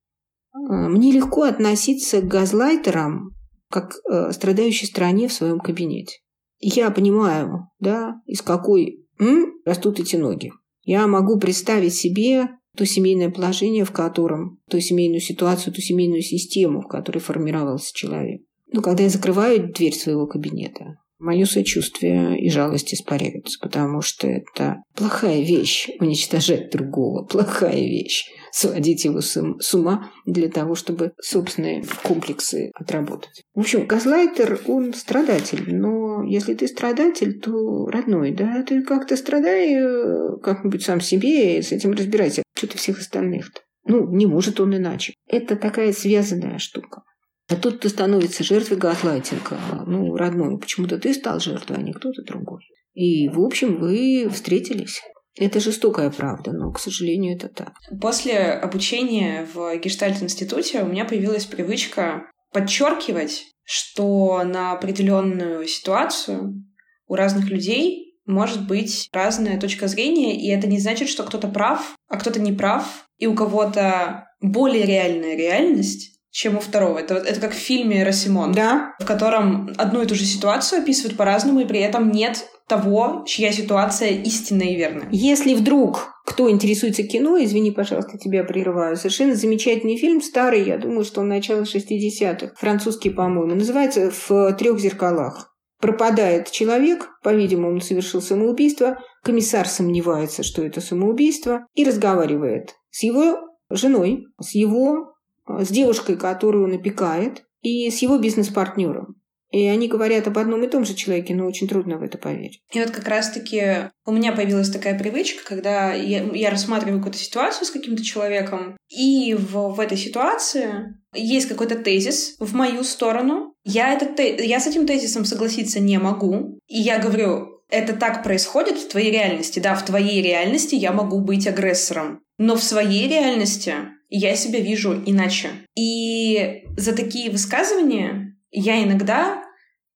А, 0.53 0.89
мне 0.89 1.11
легко 1.11 1.43
относиться 1.43 2.21
к 2.21 2.27
газлайтерам 2.27 3.35
как 3.69 3.95
э, 4.09 4.31
страдающей 4.33 4.87
стране 4.87 5.29
в 5.29 5.33
своем 5.33 5.59
кабинете. 5.59 6.17
Я 6.59 6.91
понимаю, 6.91 7.69
да, 7.79 8.21
из 8.25 8.41
какой 8.41 9.07
м, 9.17 9.53
растут 9.65 9.99
эти 9.99 10.17
ноги. 10.17 10.51
Я 10.91 11.07
могу 11.07 11.39
представить 11.39 11.95
себе 11.95 12.49
то 12.75 12.85
семейное 12.85 13.29
положение, 13.29 13.85
в 13.85 13.93
котором, 13.93 14.59
ту 14.69 14.81
семейную 14.81 15.21
ситуацию, 15.21 15.73
ту 15.73 15.79
семейную 15.79 16.21
систему, 16.21 16.81
в 16.81 16.87
которой 16.89 17.19
формировался 17.19 17.95
человек. 17.95 18.41
Но 18.73 18.81
когда 18.81 19.03
я 19.03 19.09
закрываю 19.09 19.71
дверь 19.71 19.93
своего 19.93 20.27
кабинета, 20.27 20.97
мое 21.17 21.45
сочувствие 21.45 22.37
и 22.37 22.49
жалость 22.49 22.93
испаряются, 22.93 23.57
потому 23.61 24.01
что 24.01 24.27
это 24.27 24.83
плохая 24.93 25.41
вещь 25.41 25.87
уничтожать 26.01 26.71
другого, 26.71 27.23
плохая 27.23 27.79
вещь 27.79 28.25
сводить 28.51 29.05
его 29.05 29.21
с 29.21 29.73
ума 29.73 30.11
для 30.25 30.49
того, 30.49 30.75
чтобы 30.75 31.13
собственные 31.21 31.85
комплексы 32.03 32.71
отработать. 32.73 33.43
В 33.53 33.61
общем, 33.61 33.85
газлайтер, 33.85 34.61
он 34.67 34.93
страдатель, 34.93 35.75
но 35.75 36.23
если 36.23 36.53
ты 36.53 36.67
страдатель, 36.67 37.39
то 37.39 37.87
родной, 37.87 38.31
да, 38.31 38.63
ты 38.63 38.83
как-то 38.83 39.15
страдай 39.15 39.75
э, 39.75 40.37
как-нибудь 40.43 40.83
сам 40.83 41.01
себе 41.01 41.57
и 41.57 41.61
с 41.61 41.71
этим 41.71 41.91
разбирайся. 41.91 42.43
Что 42.55 42.67
ты 42.67 42.77
всех 42.77 42.99
остальных-то? 42.99 43.61
Ну, 43.85 44.09
не 44.11 44.27
может 44.27 44.59
он 44.59 44.75
иначе. 44.75 45.13
Это 45.27 45.55
такая 45.55 45.93
связанная 45.93 46.59
штука. 46.59 47.01
А 47.49 47.55
тут 47.55 47.81
ты 47.81 47.89
становится 47.89 48.43
жертвой 48.43 48.77
газлайтинга. 48.77 49.83
Ну, 49.85 50.15
родной, 50.15 50.57
почему-то 50.57 50.97
ты 50.97 51.13
стал 51.13 51.39
жертвой, 51.39 51.77
а 51.77 51.81
не 51.81 51.91
кто-то 51.91 52.21
другой. 52.23 52.61
И, 52.93 53.27
в 53.29 53.41
общем, 53.41 53.77
вы 53.77 54.29
встретились. 54.31 55.01
Это 55.37 55.59
жестокая 55.59 56.09
правда, 56.09 56.51
но, 56.51 56.71
к 56.71 56.79
сожалению, 56.79 57.35
это 57.35 57.47
так. 57.47 57.73
После 58.01 58.37
обучения 58.37 59.47
в 59.53 59.77
Гештальт-институте 59.77 60.83
у 60.83 60.87
меня 60.87 61.05
появилась 61.05 61.45
привычка 61.45 62.23
подчеркивать, 62.51 63.45
что 63.63 64.43
на 64.43 64.73
определенную 64.73 65.65
ситуацию 65.67 66.65
у 67.07 67.15
разных 67.15 67.49
людей 67.49 68.11
может 68.25 68.67
быть 68.67 69.09
разная 69.13 69.59
точка 69.59 69.87
зрения, 69.87 70.39
и 70.39 70.49
это 70.49 70.67
не 70.67 70.79
значит, 70.79 71.09
что 71.09 71.23
кто-то 71.23 71.47
прав, 71.47 71.95
а 72.07 72.17
кто-то 72.17 72.39
не 72.39 72.51
прав, 72.51 73.05
и 73.17 73.27
у 73.27 73.33
кого-то 73.33 74.27
более 74.41 74.85
реальная 74.85 75.35
реальность, 75.35 76.19
чем 76.31 76.57
у 76.57 76.59
второго. 76.59 76.99
Это, 76.99 77.15
это 77.15 77.39
как 77.39 77.51
в 77.51 77.57
фильме 77.57 78.03
«Росимон», 78.03 78.51
да. 78.53 78.93
в 78.99 79.05
котором 79.05 79.73
одну 79.77 80.01
и 80.01 80.05
ту 80.05 80.15
же 80.15 80.25
ситуацию 80.25 80.81
описывают 80.81 81.17
по-разному, 81.17 81.61
и 81.61 81.65
при 81.65 81.79
этом 81.79 82.11
нет 82.11 82.45
того, 82.71 83.23
чья 83.27 83.51
ситуация 83.51 84.11
истинная 84.11 84.69
и 84.69 84.77
верная. 84.77 85.09
Если 85.11 85.53
вдруг 85.55 86.07
кто 86.25 86.49
интересуется 86.49 87.03
кино, 87.03 87.37
извини, 87.43 87.71
пожалуйста, 87.71 88.17
тебя 88.17 88.45
прерываю, 88.45 88.95
совершенно 88.95 89.35
замечательный 89.35 89.97
фильм, 89.97 90.21
старый, 90.21 90.63
я 90.63 90.77
думаю, 90.77 91.03
что 91.03 91.19
он 91.19 91.27
начало 91.27 91.63
60-х, 91.63 92.53
французский, 92.55 93.09
по-моему, 93.09 93.55
называется 93.55 94.09
«В 94.11 94.53
трех 94.53 94.79
зеркалах». 94.79 95.53
Пропадает 95.81 96.49
человек, 96.49 97.09
по-видимому, 97.23 97.73
он 97.73 97.81
совершил 97.81 98.21
самоубийство, 98.21 98.99
комиссар 99.23 99.67
сомневается, 99.67 100.43
что 100.43 100.63
это 100.63 100.79
самоубийство, 100.79 101.65
и 101.73 101.83
разговаривает 101.83 102.75
с 102.89 103.03
его 103.03 103.39
женой, 103.69 104.27
с 104.39 104.55
его, 104.55 105.13
с 105.47 105.67
девушкой, 105.67 106.15
которую 106.15 106.65
он 106.65 106.75
опекает, 106.75 107.43
и 107.61 107.89
с 107.89 108.01
его 108.01 108.17
бизнес-партнером. 108.17 109.15
И 109.51 109.65
они 109.67 109.87
говорят 109.87 110.27
об 110.27 110.37
одном 110.37 110.63
и 110.63 110.67
том 110.67 110.85
же 110.85 110.93
человеке, 110.93 111.35
но 111.35 111.45
очень 111.45 111.67
трудно 111.67 111.97
в 111.97 112.03
это 112.03 112.17
поверить. 112.17 112.61
И 112.73 112.79
вот 112.79 112.91
как 112.91 113.07
раз-таки 113.07 113.89
у 114.05 114.11
меня 114.11 114.31
появилась 114.31 114.69
такая 114.69 114.97
привычка, 114.97 115.43
когда 115.43 115.93
я, 115.93 116.23
я 116.33 116.49
рассматриваю 116.49 116.99
какую-то 116.99 117.19
ситуацию 117.19 117.65
с 117.65 117.71
каким-то 117.71 118.03
человеком, 118.03 118.77
и 118.89 119.35
в, 119.35 119.73
в 119.73 119.79
этой 119.79 119.97
ситуации 119.97 120.95
есть 121.13 121.47
какой-то 121.47 121.75
тезис 121.75 122.35
в 122.39 122.55
мою 122.55 122.83
сторону. 122.83 123.53
Я, 123.63 123.93
этот, 123.93 124.19
я 124.19 124.59
с 124.59 124.67
этим 124.67 124.87
тезисом 124.87 125.25
согласиться 125.25 125.79
не 125.79 125.97
могу. 125.99 126.59
И 126.67 126.79
я 126.79 126.99
говорю, 126.99 127.61
это 127.69 127.93
так 127.93 128.23
происходит 128.23 128.77
в 128.77 128.89
твоей 128.89 129.11
реальности. 129.11 129.59
Да, 129.59 129.75
в 129.75 129.85
твоей 129.85 130.21
реальности 130.21 130.75
я 130.75 130.91
могу 130.91 131.19
быть 131.19 131.47
агрессором. 131.47 132.21
Но 132.37 132.55
в 132.55 132.63
своей 132.63 133.07
реальности 133.07 133.73
я 134.09 134.35
себя 134.35 134.59
вижу 134.59 135.01
иначе. 135.05 135.49
И 135.75 136.63
за 136.77 136.95
такие 136.95 137.31
высказывания 137.31 138.37
я 138.51 138.83
иногда 138.83 139.40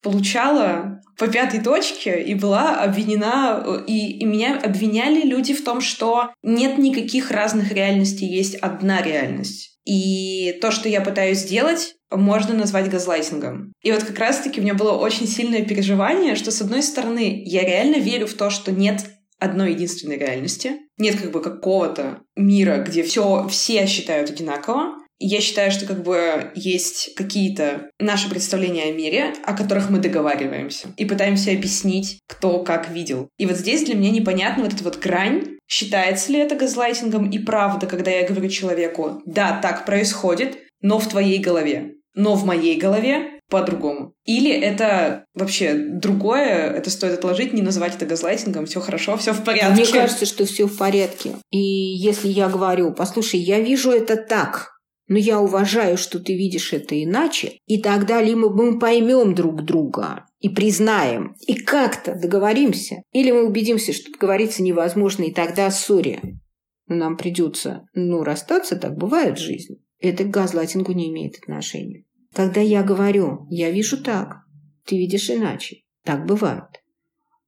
получала 0.05 1.01
по 1.17 1.27
пятой 1.27 1.61
точке 1.61 2.21
и 2.21 2.35
была 2.35 2.79
обвинена, 2.79 3.65
и, 3.87 4.19
и 4.19 4.25
меня 4.25 4.59
обвиняли 4.63 5.21
люди 5.21 5.55
в 5.55 5.63
том, 5.63 5.81
что 5.81 6.29
нет 6.43 6.77
никаких 6.77 7.31
разных 7.31 7.71
реальностей, 7.71 8.27
есть 8.27 8.53
одна 8.55 9.01
реальность. 9.01 9.79
И 9.83 10.59
то, 10.61 10.69
что 10.69 10.89
я 10.89 11.01
пытаюсь 11.01 11.39
сделать, 11.39 11.95
можно 12.11 12.53
назвать 12.53 12.91
газлайтингом. 12.91 13.73
И 13.81 13.91
вот 13.91 14.03
как 14.03 14.19
раз-таки 14.19 14.59
у 14.59 14.63
меня 14.63 14.75
было 14.75 14.91
очень 14.91 15.27
сильное 15.27 15.65
переживание, 15.65 16.35
что, 16.35 16.51
с 16.51 16.61
одной 16.61 16.83
стороны, 16.83 17.41
я 17.43 17.61
реально 17.63 17.95
верю 17.95 18.27
в 18.27 18.35
то, 18.35 18.51
что 18.51 18.71
нет 18.71 19.05
одной 19.39 19.73
единственной 19.73 20.17
реальности, 20.17 20.73
нет 20.99 21.19
как 21.19 21.31
бы 21.31 21.41
какого-то 21.41 22.19
мира, 22.35 22.77
где 22.87 23.01
все, 23.01 23.47
все 23.49 23.87
считают 23.87 24.29
одинаково, 24.29 24.97
я 25.19 25.41
считаю, 25.41 25.71
что 25.71 25.85
как 25.85 26.03
бы 26.03 26.51
есть 26.55 27.15
какие-то 27.15 27.89
наши 27.99 28.29
представления 28.29 28.83
о 28.83 28.91
мире, 28.91 29.33
о 29.45 29.55
которых 29.55 29.89
мы 29.89 29.99
договариваемся 29.99 30.89
и 30.97 31.05
пытаемся 31.05 31.51
объяснить, 31.51 32.19
кто 32.27 32.63
как 32.63 32.89
видел. 32.89 33.29
И 33.37 33.45
вот 33.45 33.57
здесь 33.57 33.83
для 33.83 33.95
меня 33.95 34.11
непонятна 34.11 34.63
вот 34.63 34.73
эта 34.73 34.83
вот 34.83 34.99
грань, 34.99 35.57
считается 35.67 36.31
ли 36.31 36.39
это 36.39 36.55
газлайтингом 36.55 37.29
и 37.29 37.39
правда, 37.39 37.87
когда 37.87 38.11
я 38.11 38.27
говорю 38.27 38.49
человеку, 38.49 39.21
да, 39.25 39.59
так 39.61 39.85
происходит, 39.85 40.57
но 40.81 40.99
в 40.99 41.07
твоей 41.07 41.39
голове. 41.39 41.93
Но 42.13 42.35
в 42.35 42.45
моей 42.45 42.77
голове 42.77 43.35
по-другому. 43.49 44.13
Или 44.25 44.51
это 44.51 45.25
вообще 45.33 45.75
другое, 45.75 46.71
это 46.71 46.89
стоит 46.89 47.13
отложить, 47.13 47.53
не 47.53 47.61
называть 47.61 47.95
это 47.95 48.05
газлайтингом, 48.05 48.65
все 48.65 48.79
хорошо, 48.79 49.17
все 49.17 49.33
в 49.33 49.43
порядке. 49.43 49.69
Мне 49.73 49.85
кажется, 49.85 50.25
что 50.25 50.45
все 50.45 50.65
в 50.65 50.77
порядке. 50.77 51.35
И 51.51 51.59
если 51.59 52.27
я 52.27 52.49
говорю, 52.49 52.93
послушай, 52.93 53.39
я 53.39 53.59
вижу 53.59 53.91
это 53.91 54.15
так, 54.15 54.74
но 55.07 55.17
я 55.17 55.39
уважаю, 55.39 55.97
что 55.97 56.19
ты 56.19 56.35
видишь 56.35 56.73
это 56.73 57.01
иначе, 57.01 57.59
и 57.65 57.81
тогда 57.81 58.21
либо 58.21 58.49
мы 58.49 58.79
поймем 58.79 59.35
друг 59.35 59.63
друга 59.63 60.25
и 60.39 60.49
признаем, 60.49 61.35
и 61.47 61.55
как-то 61.55 62.15
договоримся, 62.15 63.03
или 63.11 63.31
мы 63.31 63.45
убедимся, 63.45 63.93
что 63.93 64.11
договориться 64.11 64.63
невозможно, 64.63 65.23
и 65.23 65.33
тогда 65.33 65.69
ссоре. 65.69 66.39
Нам 66.87 67.17
придется, 67.17 67.85
ну, 67.93 68.23
расстаться, 68.23 68.75
так 68.75 68.95
бывает 68.95 69.37
в 69.37 69.41
жизни. 69.41 69.77
Это 69.99 70.23
к 70.23 70.29
газлайтингу 70.29 70.91
не 70.91 71.09
имеет 71.09 71.37
отношения. 71.37 72.03
Когда 72.33 72.61
я 72.61 72.83
говорю, 72.83 73.47
я 73.49 73.71
вижу 73.71 74.01
так, 74.01 74.41
ты 74.85 74.97
видишь 74.97 75.29
иначе, 75.29 75.83
так 76.03 76.25
бывает. 76.25 76.83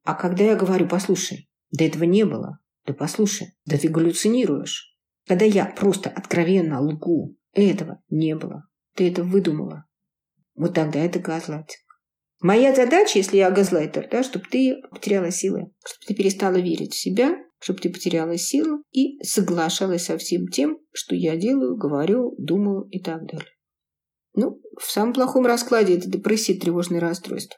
А 0.04 0.16
когда 0.16 0.44
я 0.44 0.56
говорю, 0.56 0.88
послушай, 0.88 1.50
да 1.72 1.86
этого 1.86 2.06
не 2.06 2.24
было, 2.26 2.60
да 2.86 2.94
послушай, 2.94 3.54
да 3.66 3.78
ты 3.78 3.90
галлюцинируешь. 3.90 4.98
Когда 5.28 5.44
я 5.44 5.66
просто 5.66 6.10
откровенно 6.10 6.82
лгу, 6.82 7.37
этого 7.66 8.02
не 8.10 8.36
было. 8.36 8.64
Ты 8.96 9.10
это 9.10 9.24
выдумала. 9.24 9.86
Вот 10.56 10.74
тогда 10.74 11.00
это 11.00 11.20
газлайтинг. 11.20 11.88
Моя 12.40 12.76
задача, 12.76 13.18
если 13.18 13.38
я 13.38 13.50
газлайтер, 13.50 14.08
да, 14.12 14.24
чтобы 14.24 14.46
ты 14.50 14.76
потеряла 14.92 15.32
силы, 15.32 15.72
чтобы 15.84 16.06
ты 16.08 16.14
перестала 16.14 16.56
верить 16.56 16.94
в 16.94 17.00
себя, 17.00 17.36
чтобы 17.60 17.80
ты 17.80 17.90
потеряла 17.90 18.38
силу 18.38 18.84
и 18.92 19.22
соглашалась 19.24 20.06
со 20.06 20.18
всем 20.18 20.48
тем, 20.48 20.78
что 20.94 21.16
я 21.16 21.36
делаю, 21.36 21.76
говорю, 21.76 22.36
думаю 22.38 22.88
и 22.92 23.02
так 23.02 23.26
далее. 23.26 23.52
Ну, 24.36 24.62
в 24.80 24.92
самом 24.92 25.14
плохом 25.14 25.48
раскладе 25.48 25.98
это 25.98 26.08
депрессия, 26.08 26.54
тревожное 26.54 27.00
расстройство. 27.00 27.58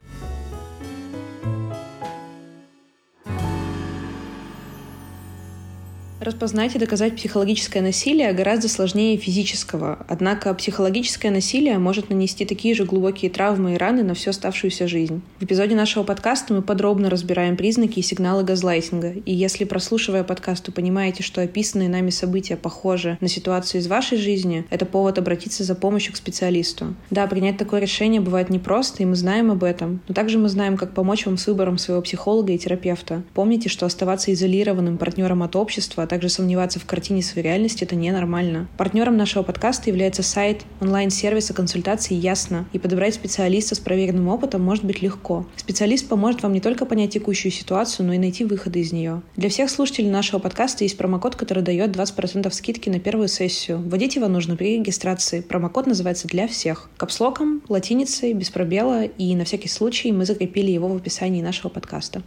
Распознать 6.19 6.75
и 6.75 6.79
доказать 6.79 7.15
психологическое 7.15 7.79
насилие 7.79 8.33
гораздо 8.33 8.67
сложнее 8.67 9.15
физического. 9.15 10.05
Однако 10.09 10.53
психологическое 10.53 11.31
насилие 11.31 11.77
может 11.77 12.09
нанести 12.09 12.43
такие 12.43 12.75
же 12.75 12.83
глубокие 12.83 13.31
травмы 13.31 13.75
и 13.75 13.77
раны 13.77 14.03
на 14.03 14.15
всю 14.15 14.31
оставшуюся 14.31 14.85
жизнь. 14.85 15.21
В 15.39 15.45
эпизоде 15.45 15.75
нашего 15.75 16.03
подкаста 16.03 16.53
мы 16.53 16.61
подробно 16.61 17.09
разбираем 17.09 17.55
признаки 17.55 17.99
и 17.99 18.01
сигналы 18.01 18.43
газлайтинга. 18.43 19.13
И 19.25 19.33
если, 19.33 19.63
прослушивая 19.63 20.25
подкаст, 20.25 20.67
вы 20.67 20.73
понимаете, 20.73 21.23
что 21.23 21.41
описанные 21.41 21.87
нами 21.87 22.09
события 22.09 22.57
похожи 22.57 23.17
на 23.21 23.29
ситуацию 23.29 23.79
из 23.79 23.87
вашей 23.87 24.17
жизни, 24.17 24.65
это 24.69 24.85
повод 24.85 25.19
обратиться 25.19 25.63
за 25.63 25.73
помощью 25.73 26.11
к 26.11 26.17
специалисту. 26.17 26.95
Да, 27.11 27.27
принять 27.27 27.57
такое 27.57 27.79
решение 27.79 28.19
бывает 28.19 28.49
непросто, 28.49 29.03
и 29.03 29.05
мы 29.05 29.15
знаем 29.15 29.51
об 29.51 29.63
этом. 29.63 30.01
Но 30.09 30.13
также 30.13 30.37
мы 30.37 30.49
знаем, 30.49 30.75
как 30.75 30.93
помочь 30.93 31.25
вам 31.25 31.37
с 31.37 31.47
выбором 31.47 31.77
своего 31.77 32.01
психолога 32.01 32.51
и 32.51 32.57
терапевта. 32.57 33.23
Помните, 33.33 33.69
что 33.69 33.85
оставаться 33.85 34.33
изолированным 34.33 34.97
партнером 34.97 35.43
от 35.43 35.55
общества 35.55 36.08
также 36.09 36.27
сомневаться 36.27 36.79
в 36.79 36.85
картине 36.85 37.21
своей 37.21 37.47
реальности— 37.47 37.83
это 37.85 37.95
ненормально. 37.95 38.67
Партнером 38.77 39.15
нашего 39.15 39.43
подкаста 39.43 39.89
является 39.89 40.23
сайт 40.23 40.63
онлайн-сервиса 40.81 41.53
консультации 41.53 42.15
«Ясно», 42.15 42.67
и 42.73 42.79
подобрать 42.79 43.13
специалиста 43.13 43.75
с 43.75 43.79
проверенным 43.79 44.27
опытом 44.27 44.61
может 44.61 44.83
быть 44.83 45.01
легко. 45.01 45.45
Специалист 45.55 46.07
поможет 46.07 46.43
вам 46.43 46.53
не 46.53 46.59
только 46.59 46.85
понять 46.85 47.13
текущую 47.13 47.51
ситуацию, 47.51 48.05
но 48.05 48.13
и 48.13 48.17
найти 48.17 48.43
выходы 48.43 48.79
из 48.79 48.91
нее. 48.91 49.21
Для 49.35 49.49
всех 49.49 49.69
слушателей 49.69 50.09
нашего 50.09 50.39
подкаста 50.39 50.83
есть 50.83 50.97
промокод, 50.97 51.35
который 51.35 51.63
дает 51.63 51.95
20% 51.95 52.51
скидки 52.51 52.89
на 52.89 52.99
первую 52.99 53.27
сессию. 53.27 53.77
Вводить 53.79 54.15
его 54.15 54.27
нужно 54.27 54.55
при 54.55 54.77
регистрации. 54.77 55.41
Промокод 55.41 55.87
называется 55.87 56.27
«Для 56.27 56.47
всех». 56.47 56.89
Капслоком, 56.97 57.61
латиницей, 57.69 58.33
без 58.33 58.49
пробела, 58.49 59.03
и 59.03 59.35
на 59.35 59.45
всякий 59.45 59.69
случай 59.69 60.11
мы 60.11 60.25
закрепили 60.25 60.71
его 60.71 60.87
в 60.87 60.95
описании 60.95 61.41
нашего 61.41 61.69
подкаста. 61.69 62.23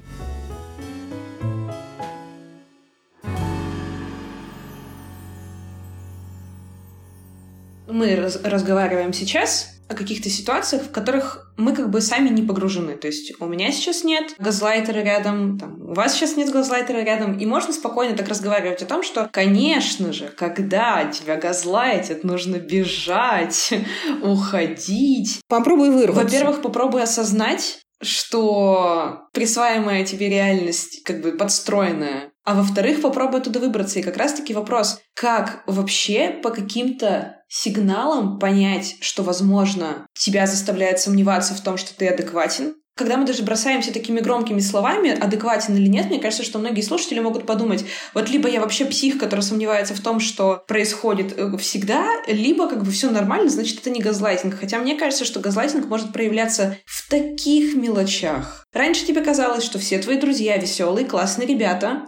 Мы 7.93 8.17
раз 8.17 8.41
разговариваем 8.43 9.13
сейчас 9.13 9.69
о 9.89 9.95
каких-то 9.95 10.31
ситуациях, 10.31 10.85
в 10.85 10.91
которых 10.91 11.53
мы 11.57 11.75
как 11.75 11.91
бы 11.91 12.01
сами 12.01 12.31
не 12.31 12.43
погружены. 12.43 12.97
То 12.97 13.09
есть 13.09 13.35
у 13.41 13.47
меня 13.47 13.71
сейчас 13.73 14.05
нет 14.05 14.35
газлайтера 14.39 15.01
рядом, 15.01 15.59
там, 15.59 15.81
у 15.91 15.95
вас 15.95 16.15
сейчас 16.15 16.37
нет 16.37 16.51
газлайтера 16.51 17.03
рядом, 17.03 17.39
и 17.39 17.45
можно 17.45 17.73
спокойно 17.73 18.17
так 18.17 18.29
разговаривать 18.29 18.83
о 18.83 18.87
том, 18.87 19.03
что, 19.03 19.29
конечно 19.31 20.13
же, 20.13 20.29
когда 20.29 21.05
тебя 21.05 21.37
газлайтят, 21.37 22.25
нужно 22.25 22.57
бежать, 22.57 23.75
уходить. 24.23 25.41
Попробуй 25.49 25.91
вырваться. 25.91 26.25
Во-первых, 26.25 26.63
попробуй 26.63 27.03
осознать, 27.03 27.81
что 28.03 29.29
присваиваемая 29.33 30.05
тебе 30.05 30.29
реальность 30.29 31.03
как 31.05 31.21
бы 31.23 31.33
подстроенная. 31.33 32.33
А 32.45 32.55
во-вторых, 32.55 33.01
попробуй 33.01 33.41
оттуда 33.41 33.61
выбраться. 33.61 34.01
И 34.01 34.03
как 34.03 34.17
раз-таки 34.17 34.53
вопрос, 34.53 35.01
как 35.15 35.63
вообще 35.67 36.31
по 36.43 36.51
каким-то 36.51 37.42
сигналам 37.53 38.39
понять, 38.39 38.97
что, 39.01 39.23
возможно, 39.23 40.07
тебя 40.15 40.47
заставляет 40.47 41.01
сомневаться 41.01 41.55
в 41.55 41.61
том, 41.61 41.77
что 41.77 41.95
ты 41.95 42.09
адекватен, 42.09 42.75
когда 42.95 43.17
мы 43.17 43.27
даже 43.27 43.43
бросаемся 43.43 43.93
такими 43.93 44.21
громкими 44.21 44.61
словами, 44.61 45.19
адекватен 45.19 45.77
или 45.77 45.87
нет, 45.87 46.07
мне 46.07 46.19
кажется, 46.19 46.45
что 46.45 46.59
многие 46.59 46.83
слушатели 46.83 47.21
могут 47.21 47.47
подумать, 47.47 47.85
вот 48.13 48.29
либо 48.29 48.49
я 48.49 48.61
вообще 48.61 48.85
псих, 48.85 49.19
который 49.19 49.41
сомневается 49.41 49.95
в 49.95 50.01
том, 50.01 50.21
что 50.21 50.63
происходит 50.69 51.39
э, 51.39 51.57
всегда, 51.57 52.07
либо 52.27 52.69
как 52.69 52.85
бы 52.85 52.91
все 52.91 53.11
нормально, 53.11 53.49
значит, 53.49 53.81
это 53.81 53.91
не 53.91 54.01
газлайтинг. 54.01 54.59
Хотя 54.59 54.79
мне 54.79 54.97
кажется, 54.97 55.25
что 55.25 55.41
газлайтинг 55.41 55.87
может 55.87 56.13
проявляться 56.13 56.77
в 56.85 57.09
таких 57.09 57.75
мелочах. 57.77 58.67
Раньше 58.75 59.07
тебе 59.07 59.23
казалось, 59.23 59.65
что 59.65 59.79
все 59.79 59.99
твои 59.99 60.19
друзья 60.19 60.59
веселые, 60.59 61.07
классные 61.07 61.49
ребята, 61.49 62.05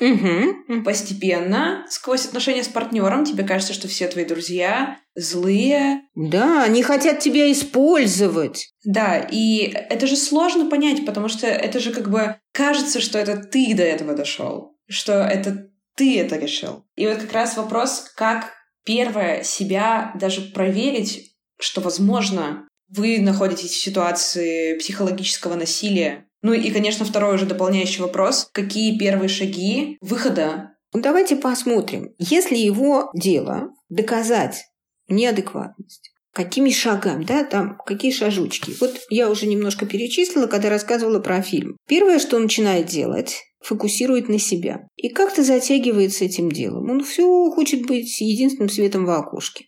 Угу. 0.00 0.82
Постепенно, 0.84 1.84
сквозь 1.88 2.26
отношения 2.26 2.64
с 2.64 2.68
партнером, 2.68 3.24
тебе 3.24 3.44
кажется, 3.44 3.72
что 3.72 3.88
все 3.88 4.08
твои 4.08 4.24
друзья 4.24 4.98
злые. 5.14 6.02
Да, 6.14 6.64
они 6.64 6.82
хотят 6.82 7.20
тебя 7.20 7.50
использовать. 7.52 8.72
Да, 8.84 9.18
и 9.18 9.72
это 9.72 10.06
же 10.06 10.16
сложно 10.16 10.68
понять, 10.68 11.06
потому 11.06 11.28
что 11.28 11.46
это 11.46 11.78
же 11.78 11.92
как 11.92 12.10
бы 12.10 12.36
кажется, 12.52 13.00
что 13.00 13.18
это 13.18 13.36
ты 13.36 13.74
до 13.74 13.84
этого 13.84 14.14
дошел, 14.14 14.76
что 14.88 15.12
это 15.12 15.68
ты 15.96 16.18
это 16.18 16.36
решил. 16.36 16.84
И 16.96 17.06
вот 17.06 17.18
как 17.18 17.32
раз 17.32 17.56
вопрос, 17.56 18.10
как 18.16 18.52
первое 18.84 19.42
себя 19.44 20.12
даже 20.18 20.40
проверить, 20.42 21.36
что, 21.58 21.80
возможно, 21.80 22.68
вы 22.88 23.18
находитесь 23.20 23.70
в 23.70 23.82
ситуации 23.82 24.76
психологического 24.78 25.54
насилия, 25.54 26.26
ну 26.44 26.52
и, 26.52 26.70
конечно, 26.70 27.06
второй 27.06 27.36
уже 27.36 27.46
дополняющий 27.46 28.02
вопрос. 28.02 28.50
Какие 28.52 28.98
первые 28.98 29.30
шаги 29.30 29.96
выхода? 30.02 30.74
Ну, 30.92 31.00
давайте 31.00 31.36
посмотрим. 31.36 32.10
Если 32.18 32.56
его 32.56 33.10
дело 33.14 33.70
доказать 33.88 34.66
неадекватность, 35.08 36.10
какими 36.34 36.68
шагами, 36.68 37.24
да, 37.24 37.44
там, 37.44 37.78
какие 37.86 38.12
шажочки. 38.12 38.72
Вот 38.78 39.06
я 39.08 39.30
уже 39.30 39.46
немножко 39.46 39.86
перечислила, 39.86 40.46
когда 40.46 40.68
рассказывала 40.68 41.18
про 41.18 41.40
фильм. 41.40 41.78
Первое, 41.88 42.18
что 42.18 42.36
он 42.36 42.42
начинает 42.42 42.88
делать, 42.88 43.40
фокусирует 43.62 44.28
на 44.28 44.38
себя. 44.38 44.86
И 44.96 45.08
как-то 45.08 45.42
затягивает 45.42 46.12
с 46.12 46.20
этим 46.20 46.52
делом. 46.52 46.90
Он 46.90 47.02
все 47.02 47.50
хочет 47.52 47.86
быть 47.86 48.20
единственным 48.20 48.68
светом 48.68 49.06
в 49.06 49.10
окошке. 49.10 49.64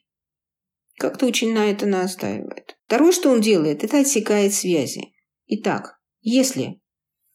Как-то 0.99 1.25
очень 1.25 1.55
на 1.55 1.71
это 1.71 1.87
настаивает. 1.87 2.77
Второе, 2.87 3.13
что 3.13 3.31
он 3.31 3.41
делает, 3.41 3.83
это 3.83 4.01
отсекает 4.01 4.53
связи. 4.53 5.15
Итак, 5.47 5.96
если 6.29 6.81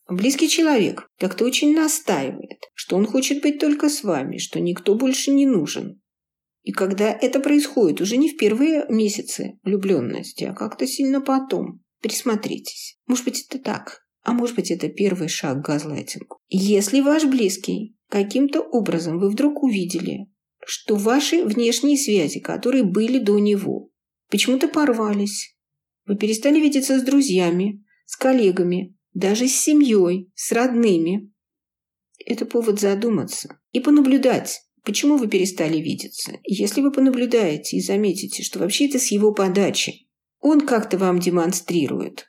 близкий 0.09 0.49
человек 0.49 1.07
как-то 1.17 1.45
очень 1.45 1.73
настаивает, 1.73 2.59
что 2.73 2.97
он 2.97 3.05
хочет 3.05 3.41
быть 3.41 3.57
только 3.57 3.87
с 3.87 4.03
вами, 4.03 4.37
что 4.37 4.59
никто 4.59 4.95
больше 4.95 5.31
не 5.31 5.45
нужен, 5.45 6.01
и 6.63 6.73
когда 6.73 7.09
это 7.09 7.39
происходит 7.39 8.01
уже 8.01 8.17
не 8.17 8.29
в 8.29 8.35
первые 8.35 8.85
месяцы 8.89 9.57
влюбленности, 9.63 10.43
а 10.43 10.53
как-то 10.53 10.85
сильно 10.85 11.21
потом, 11.21 11.81
присмотритесь. 12.01 12.99
Может 13.07 13.23
быть, 13.23 13.45
это 13.47 13.63
так, 13.63 14.01
а 14.23 14.33
может 14.33 14.57
быть, 14.57 14.71
это 14.71 14.89
первый 14.89 15.29
шаг 15.29 15.61
к 15.61 15.65
газлайтингу. 15.65 16.39
Если 16.49 16.99
ваш 16.99 17.23
близкий 17.23 17.95
каким-то 18.09 18.59
образом 18.59 19.19
вы 19.19 19.29
вдруг 19.29 19.63
увидели, 19.63 20.27
что 20.65 20.95
ваши 20.97 21.45
внешние 21.45 21.97
связи, 21.97 22.41
которые 22.41 22.83
были 22.83 23.19
до 23.19 23.39
него, 23.39 23.89
почему-то 24.29 24.67
порвались, 24.67 25.55
вы 26.05 26.17
перестали 26.17 26.59
видеться 26.59 26.99
с 26.99 27.03
друзьями, 27.03 27.85
с 28.11 28.17
коллегами, 28.17 28.93
даже 29.13 29.47
с 29.47 29.55
семьей, 29.55 30.29
с 30.35 30.51
родными. 30.51 31.31
Это 32.25 32.45
повод 32.45 32.81
задуматься 32.81 33.57
и 33.71 33.79
понаблюдать, 33.79 34.59
почему 34.83 35.15
вы 35.15 35.29
перестали 35.29 35.77
видеться. 35.77 36.33
Если 36.43 36.81
вы 36.81 36.91
понаблюдаете 36.91 37.77
и 37.77 37.81
заметите, 37.81 38.43
что 38.43 38.59
вообще 38.59 38.89
это 38.89 38.99
с 38.99 39.13
его 39.13 39.33
подачи, 39.33 40.09
он 40.41 40.59
как-то 40.67 40.97
вам 40.97 41.19
демонстрирует, 41.19 42.27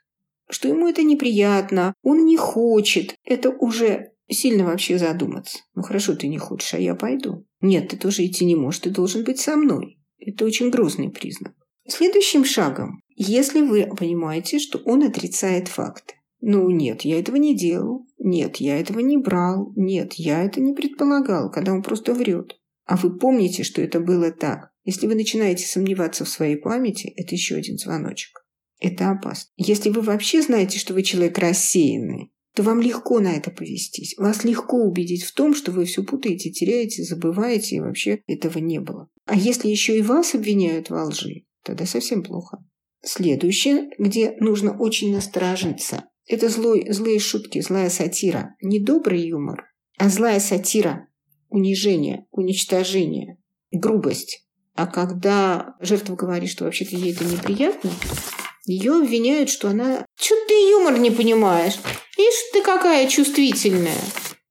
что 0.49 0.69
ему 0.69 0.87
это 0.87 1.03
неприятно, 1.03 1.95
он 2.03 2.27
не 2.27 2.37
хочет, 2.37 3.17
это 3.25 3.51
уже 3.51 4.13
сильно 4.31 4.65
вообще 4.65 4.99
задуматься. 4.99 5.59
Ну 5.75 5.83
хорошо, 5.83 6.15
ты 6.15 6.29
не 6.29 6.39
хочешь, 6.39 6.75
а 6.75 6.79
я 6.79 6.95
пойду. 6.95 7.45
Нет, 7.61 7.89
ты 7.89 7.97
тоже 7.97 8.25
идти 8.25 8.45
не 8.45 8.55
можешь, 8.55 8.83
ты 8.83 8.91
должен 8.91 9.25
быть 9.25 9.41
со 9.41 9.57
мной. 9.57 9.99
Это 10.21 10.45
очень 10.45 10.71
грозный 10.71 11.11
признак. 11.11 11.55
Следующим 11.89 12.45
шагом 12.45 13.02
если 13.17 13.61
вы 13.61 13.89
понимаете, 13.97 14.59
что 14.59 14.79
он 14.79 15.03
отрицает 15.03 15.69
факты. 15.69 16.15
Ну, 16.41 16.69
нет, 16.71 17.03
я 17.03 17.21
этого 17.21 17.37
не 17.37 17.57
делал. 17.57 18.07
Нет, 18.19 18.57
я 18.57 18.79
этого 18.79 18.99
не 18.99 19.17
брал. 19.17 19.73
Нет, 19.77 20.15
я 20.15 20.43
это 20.43 20.61
не 20.61 20.75
предполагал, 20.75 21.51
когда 21.51 21.73
он 21.73 21.83
просто 21.83 22.15
врет. 22.15 22.59
А 22.85 22.97
вы 22.97 23.17
помните, 23.17 23.63
что 23.63 23.81
это 23.81 24.01
было 24.01 24.33
так. 24.33 24.73
Если 24.85 25.07
вы 25.07 25.15
начинаете 25.15 25.67
сомневаться 25.67 26.25
в 26.25 26.29
своей 26.29 26.57
памяти, 26.57 27.13
это 27.17 27.35
еще 27.35 27.55
один 27.55 27.79
звоночек. 27.79 28.45
Это 28.81 29.11
опасно. 29.11 29.51
Если 29.57 29.91
вы 29.91 30.01
вообще 30.01 30.43
знаете, 30.43 30.79
что 30.79 30.95
вы 30.95 31.05
человек 31.05 31.39
рассеянный, 31.39 32.33
то 32.55 32.65
вам 32.65 32.81
легко 32.81 33.21
на 33.21 33.33
это 33.33 33.51
повестись. 33.51 34.17
Вас 34.19 34.45
легко 34.45 34.77
убедить 34.79 35.23
в 35.23 35.33
том, 35.33 35.55
что 35.55 35.71
вы 35.71 35.85
все 35.85 36.03
путаете, 36.03 36.51
теряете, 36.51 37.05
забываете, 37.05 37.77
и 37.77 37.81
вообще 37.81 38.23
этого 38.27 38.59
не 38.59 38.81
было. 38.81 39.09
А 39.27 39.37
если 39.37 39.69
еще 39.69 39.97
и 39.97 40.03
вас 40.03 40.35
обвиняют 40.35 40.91
во 40.91 41.05
лжи, 41.05 41.45
тогда 41.63 41.87
совсем 41.87 42.23
плохо. 42.23 42.59
Следующее, 43.05 43.91
где 43.99 44.37
нужно 44.39 44.77
очень 44.79 45.15
насторожиться, 45.15 46.05
это 46.27 46.49
злой, 46.49 46.87
злые 46.91 47.19
шутки, 47.19 47.61
злая 47.61 47.91
сатира. 47.91 48.55
Не 48.61 48.79
добрый 48.79 49.27
юмор, 49.27 49.65
а 49.99 50.09
злая 50.09 50.41
сатира, 50.41 51.09
унижение, 51.49 52.27
уничтожение, 52.31 53.39
грубость. 53.73 54.47
А 54.75 54.87
когда 54.87 55.75
жертва 55.81 56.15
говорит, 56.15 56.49
что 56.49 56.65
вообще-то 56.65 56.97
ей 56.97 57.13
это 57.13 57.25
неприятно, 57.25 57.91
ее 58.65 59.01
обвиняют, 59.01 59.51
что 59.51 59.69
она... 59.69 60.07
Чё 60.19 60.35
ты 60.47 60.55
юмор 60.71 60.99
не 60.99 61.11
понимаешь? 61.11 61.75
Ишь 62.17 62.53
ты 62.53 62.63
какая 62.63 63.09
чувствительная. 63.09 64.01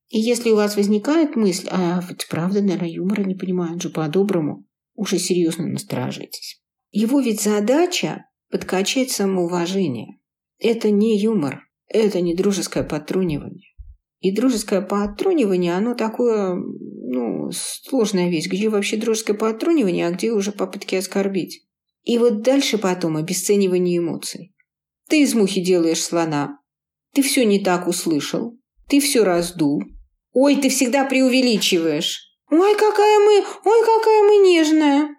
И 0.09 0.19
если 0.19 0.51
у 0.51 0.57
вас 0.57 0.75
возникает 0.75 1.37
мысль, 1.37 1.69
а 1.71 2.03
ведь 2.07 2.27
правда, 2.27 2.61
наверное, 2.61 2.89
юмора 2.89 3.23
не 3.23 3.33
понимают 3.33 3.81
же 3.81 3.89
по-доброму, 3.89 4.65
уже 4.93 5.17
серьезно 5.17 5.65
насторожитесь. 5.65 6.61
Его 6.91 7.21
ведь 7.21 7.41
задача 7.41 8.25
подкачать 8.51 9.11
самоуважение. 9.11 10.19
Это 10.59 10.91
не 10.91 11.17
юмор, 11.17 11.63
это 11.87 12.21
не 12.21 12.35
дружеское 12.35 12.83
подтрунивание. 12.83 13.71
И 14.19 14.31
дружеское 14.31 14.81
подтрунивание, 14.81 15.75
оно 15.75 15.95
такое, 15.95 16.55
ну, 16.55 17.49
сложная 17.51 18.29
вещь. 18.29 18.47
Где 18.47 18.69
вообще 18.69 18.97
дружеское 18.97 19.33
подтрунивание, 19.33 20.07
а 20.07 20.11
где 20.11 20.31
уже 20.31 20.51
попытки 20.51 20.95
оскорбить? 20.95 21.65
И 22.03 22.17
вот 22.19 22.43
дальше 22.43 22.77
потом 22.77 23.17
обесценивание 23.17 23.97
эмоций. 23.97 24.53
Ты 25.09 25.23
из 25.23 25.33
мухи 25.33 25.61
делаешь 25.61 26.03
слона. 26.03 26.59
Ты 27.13 27.23
все 27.23 27.45
не 27.45 27.63
так 27.63 27.87
услышал. 27.87 28.57
Ты 28.87 28.99
все 28.99 29.23
раздул. 29.23 29.83
Ой, 30.33 30.55
ты 30.55 30.69
всегда 30.69 31.05
преувеличиваешь. 31.05 32.31
Ой, 32.49 32.75
какая 32.75 33.19
мы, 33.19 33.39
ой, 33.39 33.85
какая 33.85 34.23
мы 34.23 34.47
нежная. 34.47 35.15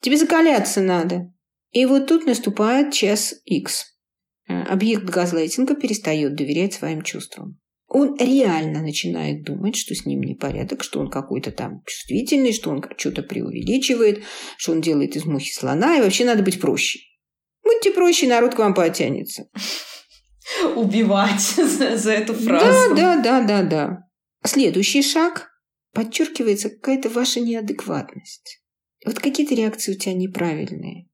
Тебе 0.00 0.16
закаляться 0.16 0.82
надо. 0.82 1.33
И 1.74 1.86
вот 1.86 2.06
тут 2.06 2.24
наступает 2.24 2.92
час 2.94 3.34
X. 3.44 3.84
Э, 4.48 4.62
объект 4.62 5.04
газлайтинга 5.04 5.74
перестает 5.74 6.36
доверять 6.36 6.72
своим 6.72 7.02
чувствам. 7.02 7.60
Он 7.88 8.16
реально 8.16 8.80
начинает 8.80 9.42
думать, 9.42 9.76
что 9.76 9.94
с 9.94 10.06
ним 10.06 10.22
непорядок, 10.22 10.84
что 10.84 11.00
он 11.00 11.10
какой-то 11.10 11.50
там 11.50 11.82
чувствительный, 11.84 12.52
что 12.52 12.70
он 12.70 12.82
что-то 12.96 13.24
преувеличивает, 13.24 14.22
что 14.56 14.72
он 14.72 14.80
делает 14.80 15.16
из 15.16 15.24
мухи 15.24 15.52
слона, 15.52 15.98
и 15.98 16.00
вообще 16.00 16.24
надо 16.24 16.44
быть 16.44 16.60
проще. 16.60 17.00
Будьте 17.64 17.90
проще, 17.90 18.28
народ 18.28 18.54
к 18.54 18.58
вам 18.58 18.72
потянется. 18.72 19.48
Убивать 20.76 21.40
за, 21.56 21.96
за 21.96 22.12
эту 22.12 22.34
фразу. 22.34 22.94
Да, 22.94 23.16
да, 23.16 23.22
да, 23.22 23.42
да, 23.42 23.62
да. 23.62 23.98
Следующий 24.44 25.02
шаг 25.02 25.50
подчеркивается 25.92 26.70
какая-то 26.70 27.08
ваша 27.08 27.40
неадекватность. 27.40 28.62
Вот 29.04 29.18
какие-то 29.18 29.56
реакции 29.56 29.92
у 29.92 29.98
тебя 29.98 30.14
неправильные. 30.14 31.08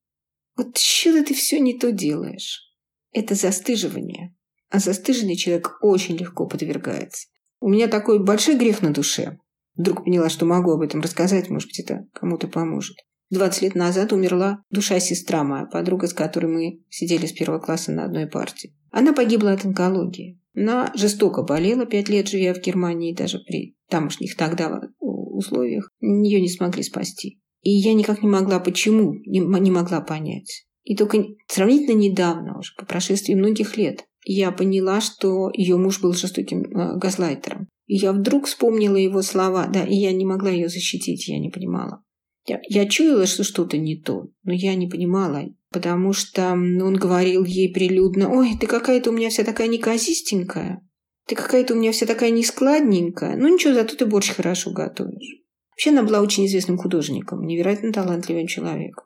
Вот 0.61 0.77
что 0.77 1.25
ты 1.25 1.33
все 1.33 1.59
не 1.59 1.79
то 1.79 1.90
делаешь. 1.90 2.70
Это 3.12 3.35
застыживание. 3.35 4.37
А 4.68 4.79
застыженный 4.79 5.35
человек 5.35 5.79
очень 5.81 6.18
легко 6.18 6.46
подвергается. 6.46 7.29
У 7.61 7.68
меня 7.70 7.88
такой 7.88 8.23
большой 8.23 8.57
грех 8.59 8.83
на 8.83 8.92
душе. 8.92 9.38
Вдруг 9.75 10.05
поняла, 10.05 10.29
что 10.29 10.44
могу 10.44 10.73
об 10.73 10.83
этом 10.83 11.01
рассказать, 11.01 11.49
может 11.49 11.70
быть, 11.70 11.81
это 11.81 12.05
кому-то 12.12 12.46
поможет. 12.46 12.99
20 13.31 13.62
лет 13.62 13.75
назад 13.75 14.12
умерла 14.12 14.62
душа-сестра 14.68 15.44
моя, 15.44 15.64
подруга, 15.64 16.09
с 16.09 16.12
которой 16.12 16.53
мы 16.53 16.85
сидели 16.90 17.25
с 17.25 17.33
первого 17.33 17.59
класса 17.59 17.90
на 17.90 18.05
одной 18.05 18.27
партии. 18.27 18.77
Она 18.90 19.14
погибла 19.14 19.53
от 19.53 19.64
онкологии. 19.64 20.42
Она 20.55 20.92
жестоко 20.94 21.42
болела, 21.42 21.87
пять 21.87 22.11
лет 22.11 22.29
живя 22.29 22.53
в 22.53 22.61
Германии, 22.61 23.14
даже 23.14 23.38
при 23.38 23.79
тамошних 23.88 24.37
тогда 24.37 24.83
условиях. 24.99 25.88
Ее 26.01 26.42
не 26.42 26.51
смогли 26.51 26.83
спасти. 26.83 27.39
И 27.62 27.70
я 27.70 27.94
никак 27.94 28.23
не 28.23 28.29
могла, 28.29 28.59
почему, 28.59 29.14
не, 29.27 29.40
не 29.40 29.70
могла 29.70 30.01
понять. 30.01 30.66
И 30.85 30.96
только 30.96 31.25
сравнительно 31.46 31.96
недавно, 31.96 32.59
уже 32.59 32.75
по 32.77 32.87
прошествии 32.87 33.35
многих 33.35 33.77
лет, 33.77 34.07
я 34.25 34.51
поняла, 34.51 35.01
что 35.01 35.51
ее 35.53 35.77
муж 35.77 36.01
был 36.01 36.12
жестоким 36.12 36.62
э, 36.62 36.96
газлайтером. 36.96 37.68
И 37.87 37.96
я 37.96 38.12
вдруг 38.12 38.46
вспомнила 38.46 38.96
его 38.96 39.23
слова, 39.23 39.66
да, 39.66 39.85
и 39.85 39.94
я 39.94 40.12
не 40.12 40.25
могла 40.25 40.51
ее 40.51 40.68
защитить, 40.68 41.29
я 41.29 41.38
не 41.38 41.51
понимала. 41.51 42.03
Я, 42.46 42.61
я 42.68 42.88
чуяла, 42.88 43.27
что 43.27 43.44
что-то 43.44 43.79
не 43.79 43.96
то, 43.96 44.29
но 44.44 44.53
я 44.53 44.75
не 44.75 44.88
понимала, 44.88 45.44
потому 45.70 46.12
что 46.12 46.53
он 46.53 46.94
говорил 46.94 47.44
ей 47.44 47.73
прилюдно, 47.73 48.31
«Ой, 48.31 48.53
ты 48.59 48.66
какая-то 48.66 49.11
у 49.11 49.12
меня 49.12 49.29
вся 49.29 49.44
такая 49.44 49.68
неказистенькая, 49.68 50.87
ты 51.27 51.35
какая-то 51.35 51.75
у 51.75 51.77
меня 51.77 51.92
вся 51.92 52.07
такая 52.07 52.31
нескладненькая, 52.31 53.37
ну 53.37 53.53
ничего, 53.53 53.75
зато 53.75 53.96
ты 53.96 54.07
борщ 54.07 54.31
хорошо 54.31 54.73
готовишь». 54.73 55.39
Вообще 55.80 55.90
она 55.90 56.02
была 56.02 56.20
очень 56.20 56.46
известным 56.46 56.76
художником, 56.76 57.46
невероятно 57.46 57.92
талантливым 57.92 58.46
человеком. 58.46 59.04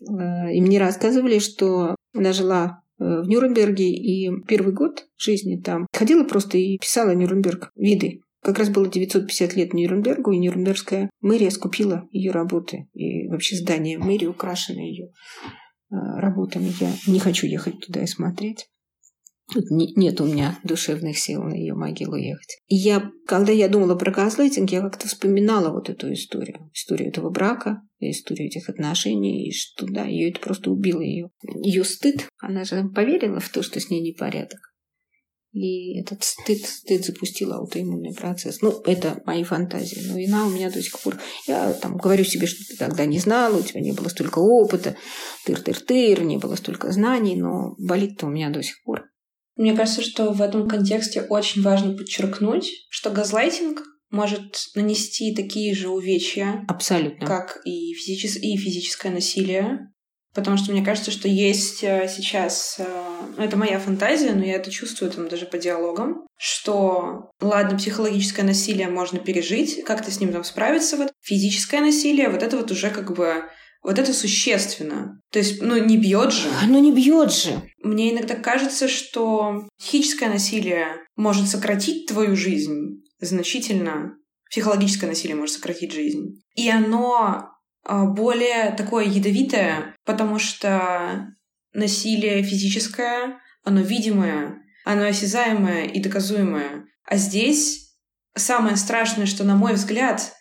Э, 0.00 0.52
и 0.52 0.60
мне 0.60 0.78
рассказывали, 0.78 1.38
что 1.38 1.94
она 2.14 2.32
жила 2.32 2.82
Э, 2.98 3.22
в 3.22 3.28
Нюрнберге, 3.28 3.90
и 3.90 4.30
первый 4.46 4.74
год 4.74 5.06
жизни 5.16 5.56
там 5.56 5.86
ходила 5.92 6.24
просто 6.24 6.58
и 6.58 6.78
писала 6.78 7.14
Нюрнберг 7.14 7.70
виды. 7.76 8.22
Как 8.42 8.58
раз 8.58 8.70
было 8.70 8.88
950 8.88 9.56
лет 9.56 9.74
Нюрнбергу, 9.74 10.32
и 10.32 10.38
Нюрнбергская 10.38 11.10
мэрия 11.20 11.50
скупила 11.50 12.08
ее 12.12 12.30
работы. 12.30 12.88
И 12.94 13.28
вообще 13.28 13.56
здание 13.56 13.98
мэрии 13.98 14.26
украшено 14.26 14.80
ее 14.80 15.06
э, 15.06 15.10
работами. 15.90 16.72
Я 16.80 16.92
не 17.06 17.20
хочу 17.20 17.46
ехать 17.46 17.80
туда 17.80 18.02
и 18.02 18.06
смотреть. 18.06 18.68
Нет 19.54 20.20
у 20.20 20.26
меня 20.26 20.58
душевных 20.62 21.18
сил 21.18 21.42
на 21.42 21.54
ее 21.54 21.74
могилу 21.74 22.16
ехать. 22.16 22.58
И 22.66 22.76
я, 22.76 23.10
когда 23.26 23.50
я 23.50 23.68
думала 23.68 23.94
про 23.94 24.10
газлайтинг, 24.10 24.70
я 24.70 24.82
как-то 24.82 25.08
вспоминала 25.08 25.72
вот 25.72 25.88
эту 25.88 26.12
историю. 26.12 26.70
Историю 26.74 27.08
этого 27.08 27.30
брака, 27.30 27.80
историю 27.98 28.48
этих 28.48 28.68
отношений, 28.68 29.48
и 29.48 29.52
что, 29.52 29.86
да, 29.86 30.04
ее 30.04 30.30
это 30.30 30.40
просто 30.40 30.70
убило 30.70 31.00
ее. 31.00 31.30
Ее 31.62 31.84
стыд, 31.84 32.28
она 32.38 32.64
же 32.64 32.88
поверила 32.94 33.40
в 33.40 33.48
то, 33.48 33.62
что 33.62 33.80
с 33.80 33.88
ней 33.88 34.02
непорядок. 34.02 34.60
И 35.52 35.98
этот 35.98 36.22
стыд, 36.22 36.58
стыд 36.66 37.06
запустил 37.06 37.54
аутоиммунный 37.54 38.14
процесс. 38.14 38.60
Ну, 38.60 38.82
это 38.84 39.22
мои 39.24 39.44
фантазии. 39.44 40.06
Но 40.06 40.18
вина 40.18 40.46
у 40.46 40.50
меня 40.50 40.70
до 40.70 40.82
сих 40.82 41.00
пор... 41.00 41.18
Я 41.46 41.72
там 41.72 41.96
говорю 41.96 42.22
себе, 42.24 42.46
что 42.46 42.62
ты 42.68 42.76
тогда 42.76 43.06
не 43.06 43.18
знала, 43.18 43.56
у 43.56 43.62
тебя 43.62 43.80
не 43.80 43.92
было 43.92 44.08
столько 44.08 44.40
опыта, 44.40 44.94
тыр-тыр-тыр, 45.46 46.22
не 46.22 46.36
было 46.36 46.54
столько 46.56 46.92
знаний, 46.92 47.34
но 47.34 47.74
болит-то 47.78 48.26
у 48.26 48.30
меня 48.30 48.50
до 48.50 48.62
сих 48.62 48.82
пор. 48.84 49.07
Мне 49.58 49.74
кажется, 49.74 50.02
что 50.02 50.30
в 50.30 50.40
этом 50.40 50.68
контексте 50.68 51.20
очень 51.20 51.62
важно 51.62 51.92
подчеркнуть, 51.94 52.70
что 52.88 53.10
газлайтинг 53.10 53.82
может 54.10 54.68
нанести 54.74 55.34
такие 55.34 55.74
же 55.74 55.88
увечья, 55.88 56.64
Абсолютно. 56.68 57.26
как 57.26 57.60
и, 57.64 57.92
физичес... 57.92 58.36
и 58.36 58.56
физическое 58.56 59.10
насилие. 59.10 59.92
Потому 60.32 60.56
что 60.56 60.70
мне 60.70 60.84
кажется, 60.84 61.10
что 61.10 61.26
есть 61.26 61.82
э, 61.82 62.08
сейчас, 62.08 62.76
э, 62.78 62.84
ну, 63.36 63.42
это 63.42 63.56
моя 63.56 63.80
фантазия, 63.80 64.32
но 64.34 64.44
я 64.44 64.54
это 64.54 64.70
чувствую 64.70 65.10
там 65.10 65.28
даже 65.28 65.46
по 65.46 65.58
диалогам, 65.58 66.26
что, 66.36 67.32
ладно, 67.40 67.76
психологическое 67.76 68.44
насилие 68.44 68.88
можно 68.88 69.18
пережить, 69.18 69.82
как-то 69.84 70.12
с 70.12 70.20
ним 70.20 70.32
там 70.32 70.44
справиться, 70.44 70.96
вот 70.96 71.10
физическое 71.20 71.80
насилие, 71.80 72.28
вот 72.28 72.44
это 72.44 72.56
вот 72.56 72.70
уже 72.70 72.90
как 72.90 73.16
бы 73.16 73.42
вот 73.88 73.98
это 73.98 74.12
существенно. 74.12 75.18
То 75.32 75.38
есть, 75.38 75.62
ну, 75.62 75.82
не 75.82 75.96
бьет 75.96 76.30
же. 76.30 76.50
А, 76.62 76.66
ну, 76.66 76.78
не 76.78 76.92
бьет 76.92 77.32
же. 77.32 77.62
Мне 77.82 78.12
иногда 78.12 78.34
кажется, 78.34 78.86
что 78.86 79.66
психическое 79.78 80.28
насилие 80.28 80.88
может 81.16 81.48
сократить 81.48 82.06
твою 82.06 82.36
жизнь 82.36 83.02
значительно. 83.18 84.12
Психологическое 84.50 85.06
насилие 85.06 85.36
может 85.36 85.54
сократить 85.54 85.92
жизнь. 85.92 86.42
И 86.54 86.68
оно 86.68 87.48
а, 87.82 88.04
более 88.04 88.74
такое 88.76 89.06
ядовитое, 89.06 89.96
потому 90.04 90.38
что 90.38 91.34
насилие 91.72 92.42
физическое, 92.42 93.40
оно 93.64 93.80
видимое, 93.80 94.58
оно 94.84 95.06
осязаемое 95.06 95.86
и 95.86 95.98
доказуемое. 95.98 96.84
А 97.04 97.16
здесь 97.16 97.96
самое 98.36 98.76
страшное, 98.76 99.24
что, 99.24 99.44
на 99.44 99.56
мой 99.56 99.72
взгляд, 99.72 100.34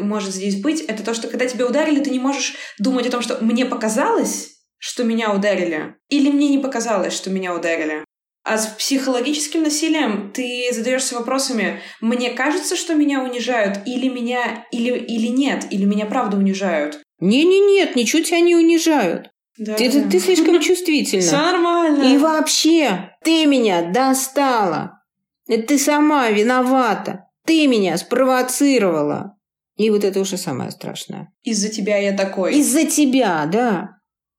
может 0.00 0.32
здесь 0.32 0.60
быть, 0.60 0.80
это 0.80 1.02
то, 1.04 1.14
что 1.14 1.28
когда 1.28 1.46
тебя 1.46 1.66
ударили, 1.66 2.00
ты 2.00 2.10
не 2.10 2.18
можешь 2.18 2.54
думать 2.78 3.06
о 3.06 3.10
том, 3.10 3.22
что 3.22 3.38
мне 3.40 3.66
показалось, 3.66 4.50
что 4.78 5.04
меня 5.04 5.32
ударили, 5.32 5.96
или 6.08 6.30
мне 6.30 6.48
не 6.48 6.58
показалось, 6.58 7.14
что 7.14 7.30
меня 7.30 7.54
ударили. 7.54 8.04
А 8.44 8.58
с 8.58 8.66
психологическим 8.66 9.62
насилием 9.62 10.32
ты 10.32 10.68
задаешься 10.72 11.14
вопросами, 11.14 11.80
мне 12.00 12.30
кажется, 12.30 12.74
что 12.74 12.94
меня 12.94 13.22
унижают, 13.22 13.78
или 13.86 14.08
меня, 14.08 14.66
или, 14.72 14.98
или 14.98 15.28
нет, 15.28 15.66
или 15.70 15.84
меня 15.84 16.06
правда 16.06 16.36
унижают. 16.36 17.00
Не-не-нет, 17.20 17.94
ничего 17.94 18.20
тебя 18.22 18.40
не 18.40 18.56
унижают. 18.56 19.30
Да, 19.58 19.74
ты, 19.74 19.92
да. 19.92 20.10
ты 20.10 20.18
слишком 20.18 20.60
чувствительна. 20.60 21.22
Все 21.22 21.36
нормально. 21.36 22.02
И 22.02 22.18
вообще, 22.18 23.10
ты 23.22 23.46
меня 23.46 23.82
достала. 23.92 25.02
Это 25.46 25.68
ты 25.68 25.78
сама 25.78 26.30
виновата. 26.30 27.26
Ты 27.46 27.68
меня 27.68 27.96
спровоцировала. 27.96 29.36
И 29.82 29.90
вот 29.90 30.04
это 30.04 30.20
уже 30.20 30.36
самое 30.36 30.70
страшное. 30.70 31.32
Из-за 31.42 31.68
тебя 31.68 31.96
я 31.96 32.16
такой. 32.16 32.54
Из-за 32.54 32.84
тебя, 32.84 33.44
да. 33.46 33.96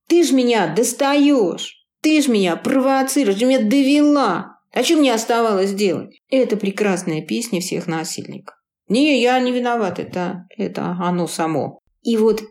Ты 0.07 0.23
ж 0.23 0.31
меня 0.31 0.73
достаешь. 0.73 1.85
Ты 2.01 2.21
ж 2.21 2.29
меня 2.29 2.55
провоцируешь, 2.55 3.37
ты 3.37 3.45
меня 3.45 3.59
довела. 3.59 4.55
А 4.71 4.83
что 4.83 4.95
мне 4.95 5.13
оставалось 5.13 5.73
делать? 5.73 6.21
Это 6.29 6.55
прекрасная 6.55 7.21
песня 7.21 7.59
всех 7.59 7.87
насильников. 7.87 8.55
Не, 8.87 9.21
я 9.21 9.37
не 9.41 9.51
виноват, 9.51 9.99
это, 9.99 10.47
это 10.57 10.95
оно 11.01 11.27
само. 11.27 11.79
И 12.03 12.15
вот 12.15 12.41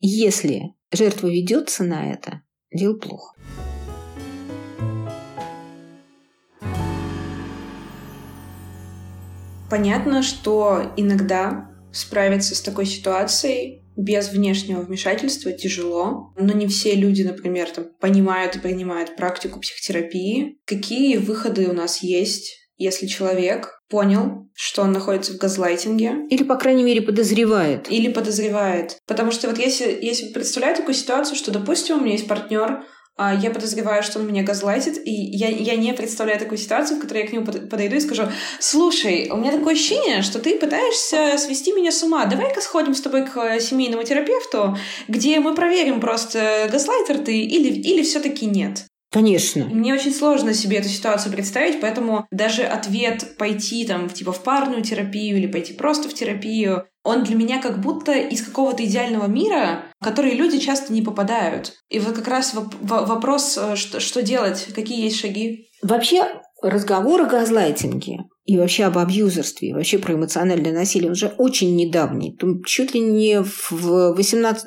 если 0.00 0.74
жертва 0.92 1.28
ведется 1.28 1.82
на 1.82 2.12
это, 2.12 2.42
дело 2.70 2.98
плохо. 2.98 3.34
Понятно, 9.70 10.22
что 10.22 10.92
иногда 10.98 11.73
справиться 11.94 12.54
с 12.54 12.60
такой 12.60 12.86
ситуацией 12.86 13.84
без 13.96 14.30
внешнего 14.30 14.80
вмешательства 14.80 15.52
тяжело, 15.52 16.32
но 16.36 16.52
не 16.52 16.66
все 16.66 16.94
люди, 16.94 17.22
например, 17.22 17.70
там, 17.70 17.86
понимают 18.00 18.56
и 18.56 18.58
принимают 18.58 19.16
практику 19.16 19.60
психотерапии. 19.60 20.58
Какие 20.66 21.16
выходы 21.16 21.68
у 21.68 21.72
нас 21.72 22.02
есть, 22.02 22.56
если 22.76 23.06
человек 23.06 23.80
понял, 23.88 24.48
что 24.54 24.82
он 24.82 24.92
находится 24.92 25.32
в 25.32 25.36
газлайтинге. 25.36 26.26
Или, 26.28 26.42
по 26.42 26.56
крайней 26.56 26.82
мере, 26.82 27.02
подозревает. 27.02 27.90
Или 27.90 28.10
подозревает. 28.12 28.98
Потому 29.06 29.30
что 29.30 29.48
вот 29.48 29.58
если, 29.58 29.96
если 30.00 30.32
представляю 30.32 30.76
такую 30.76 30.94
ситуацию, 30.94 31.36
что, 31.36 31.52
допустим, 31.52 31.98
у 31.98 32.00
меня 32.00 32.12
есть 32.12 32.26
партнер, 32.26 32.84
я 33.18 33.50
подозреваю, 33.50 34.02
что 34.02 34.18
он 34.18 34.26
меня 34.26 34.42
газлайтит, 34.42 34.98
и 35.06 35.12
я, 35.12 35.48
я 35.48 35.76
не 35.76 35.92
представляю 35.92 36.38
такую 36.38 36.58
ситуацию, 36.58 36.98
в 36.98 37.00
которой 37.00 37.22
я 37.22 37.28
к 37.28 37.32
нему 37.32 37.44
подойду 37.44 37.96
и 37.96 38.00
скажу, 38.00 38.24
слушай, 38.58 39.28
у 39.30 39.36
меня 39.36 39.52
такое 39.52 39.74
ощущение, 39.74 40.22
что 40.22 40.38
ты 40.38 40.58
пытаешься 40.58 41.38
свести 41.38 41.72
меня 41.72 41.92
с 41.92 42.02
ума, 42.02 42.24
давай-ка 42.26 42.60
сходим 42.60 42.94
с 42.94 43.00
тобой 43.00 43.26
к 43.26 43.60
семейному 43.60 44.02
терапевту, 44.02 44.76
где 45.08 45.38
мы 45.40 45.54
проверим 45.54 46.00
просто, 46.00 46.68
газлайтер 46.70 47.18
ты 47.18 47.38
или, 47.38 47.72
или 47.72 48.02
все 48.02 48.20
таки 48.20 48.46
нет. 48.46 48.84
Конечно. 49.14 49.66
Мне 49.66 49.94
очень 49.94 50.12
сложно 50.12 50.52
себе 50.54 50.78
эту 50.78 50.88
ситуацию 50.88 51.32
представить, 51.32 51.80
поэтому 51.80 52.26
даже 52.32 52.64
ответ 52.64 53.36
пойти 53.38 53.86
там 53.86 54.10
типа 54.10 54.32
в 54.32 54.42
парную 54.42 54.82
терапию 54.82 55.36
или 55.36 55.46
пойти 55.46 55.72
просто 55.72 56.08
в 56.08 56.14
терапию, 56.14 56.84
он 57.04 57.22
для 57.22 57.36
меня 57.36 57.60
как 57.60 57.80
будто 57.80 58.12
из 58.12 58.42
какого-то 58.42 58.84
идеального 58.84 59.26
мира, 59.26 59.84
в 60.00 60.04
который 60.04 60.34
люди 60.34 60.58
часто 60.58 60.92
не 60.92 61.02
попадают. 61.02 61.74
И 61.90 62.00
вот 62.00 62.16
как 62.16 62.26
раз 62.26 62.54
вопрос, 62.54 63.58
э, 63.58 63.76
что, 63.76 64.00
что 64.00 64.22
делать, 64.22 64.68
какие 64.74 65.04
есть 65.04 65.20
шаги. 65.20 65.68
Вообще 65.82 66.24
разговор 66.68 67.22
о 67.22 67.26
газлайтинге 67.26 68.24
и 68.44 68.58
вообще 68.58 68.84
об 68.84 68.98
абьюзерстве, 68.98 69.70
и 69.70 69.72
вообще 69.72 69.98
про 69.98 70.14
эмоциональное 70.14 70.72
насилие, 70.72 71.08
он 71.08 71.12
уже 71.12 71.28
очень 71.38 71.76
недавний. 71.76 72.36
Тут 72.36 72.66
чуть 72.66 72.94
ли 72.94 73.00
не 73.00 73.42
в 73.42 73.70
18, 73.70 74.66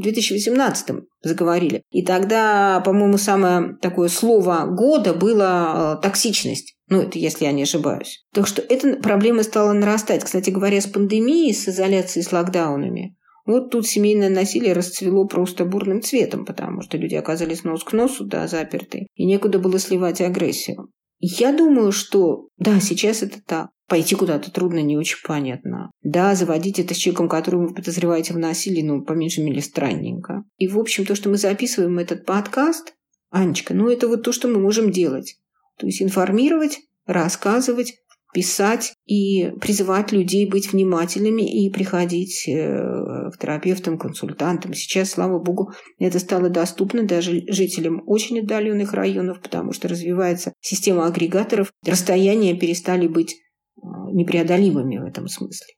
2018 0.00 0.88
ну, 0.90 1.00
заговорили. 1.22 1.82
И 1.90 2.04
тогда, 2.04 2.80
по-моему, 2.84 3.18
самое 3.18 3.76
такое 3.82 4.08
слово 4.08 4.66
года 4.66 5.14
было 5.14 5.96
э, 5.98 6.02
токсичность. 6.02 6.76
Ну, 6.88 7.02
это 7.02 7.18
если 7.18 7.46
я 7.46 7.52
не 7.52 7.64
ошибаюсь. 7.64 8.24
Так 8.32 8.46
что 8.46 8.62
эта 8.62 8.96
проблема 8.96 9.42
стала 9.42 9.72
нарастать. 9.72 10.22
Кстати 10.22 10.50
говоря, 10.50 10.80
с 10.80 10.86
пандемией, 10.86 11.52
с 11.52 11.68
изоляцией, 11.68 12.24
с 12.24 12.30
локдаунами. 12.30 13.15
Вот 13.46 13.70
тут 13.70 13.86
семейное 13.86 14.28
насилие 14.28 14.72
расцвело 14.72 15.26
просто 15.26 15.64
бурным 15.64 16.02
цветом, 16.02 16.44
потому 16.44 16.82
что 16.82 16.98
люди 16.98 17.14
оказались 17.14 17.64
нос 17.64 17.84
к 17.84 17.92
носу, 17.92 18.24
да, 18.24 18.46
заперты, 18.48 19.06
и 19.14 19.24
некуда 19.24 19.58
было 19.58 19.78
сливать 19.78 20.20
агрессию. 20.20 20.90
Я 21.18 21.56
думаю, 21.56 21.92
что 21.92 22.48
да, 22.58 22.80
сейчас 22.80 23.22
это 23.22 23.40
так. 23.44 23.70
Пойти 23.88 24.16
куда-то 24.16 24.50
трудно, 24.50 24.82
не 24.82 24.96
очень 24.96 25.18
понятно. 25.24 25.92
Да, 26.02 26.34
заводить 26.34 26.80
это 26.80 26.92
с 26.92 26.96
человеком, 26.96 27.28
которого 27.28 27.68
вы 27.68 27.74
подозреваете 27.74 28.34
в 28.34 28.38
насилии, 28.38 28.82
ну, 28.82 29.04
по 29.04 29.12
меньшей 29.12 29.44
мере, 29.44 29.62
странненько. 29.62 30.42
И, 30.56 30.66
в 30.66 30.76
общем, 30.78 31.06
то, 31.06 31.14
что 31.14 31.30
мы 31.30 31.36
записываем 31.36 31.96
этот 32.00 32.26
подкаст, 32.26 32.94
Анечка, 33.30 33.74
ну, 33.74 33.88
это 33.88 34.08
вот 34.08 34.24
то, 34.24 34.32
что 34.32 34.48
мы 34.48 34.58
можем 34.58 34.90
делать. 34.90 35.36
То 35.78 35.86
есть 35.86 36.02
информировать, 36.02 36.80
рассказывать, 37.06 37.94
писать 38.36 38.92
и 39.06 39.50
призывать 39.62 40.12
людей 40.12 40.46
быть 40.46 40.70
внимательными 40.70 41.40
и 41.40 41.70
приходить 41.70 42.46
э, 42.46 43.30
к 43.32 43.38
терапевтам, 43.40 43.96
консультантам. 43.96 44.74
Сейчас, 44.74 45.12
слава 45.12 45.38
богу, 45.38 45.72
это 45.98 46.18
стало 46.18 46.50
доступно 46.50 47.04
даже 47.04 47.44
жителям 47.48 48.02
очень 48.04 48.40
отдаленных 48.40 48.92
районов, 48.92 49.40
потому 49.40 49.72
что 49.72 49.88
развивается 49.88 50.52
система 50.60 51.06
агрегаторов. 51.06 51.72
Расстояния 51.86 52.54
перестали 52.54 53.08
быть 53.08 53.32
э, 53.32 53.80
непреодолимыми 54.12 54.98
в 54.98 55.04
этом 55.04 55.28
смысле. 55.28 55.72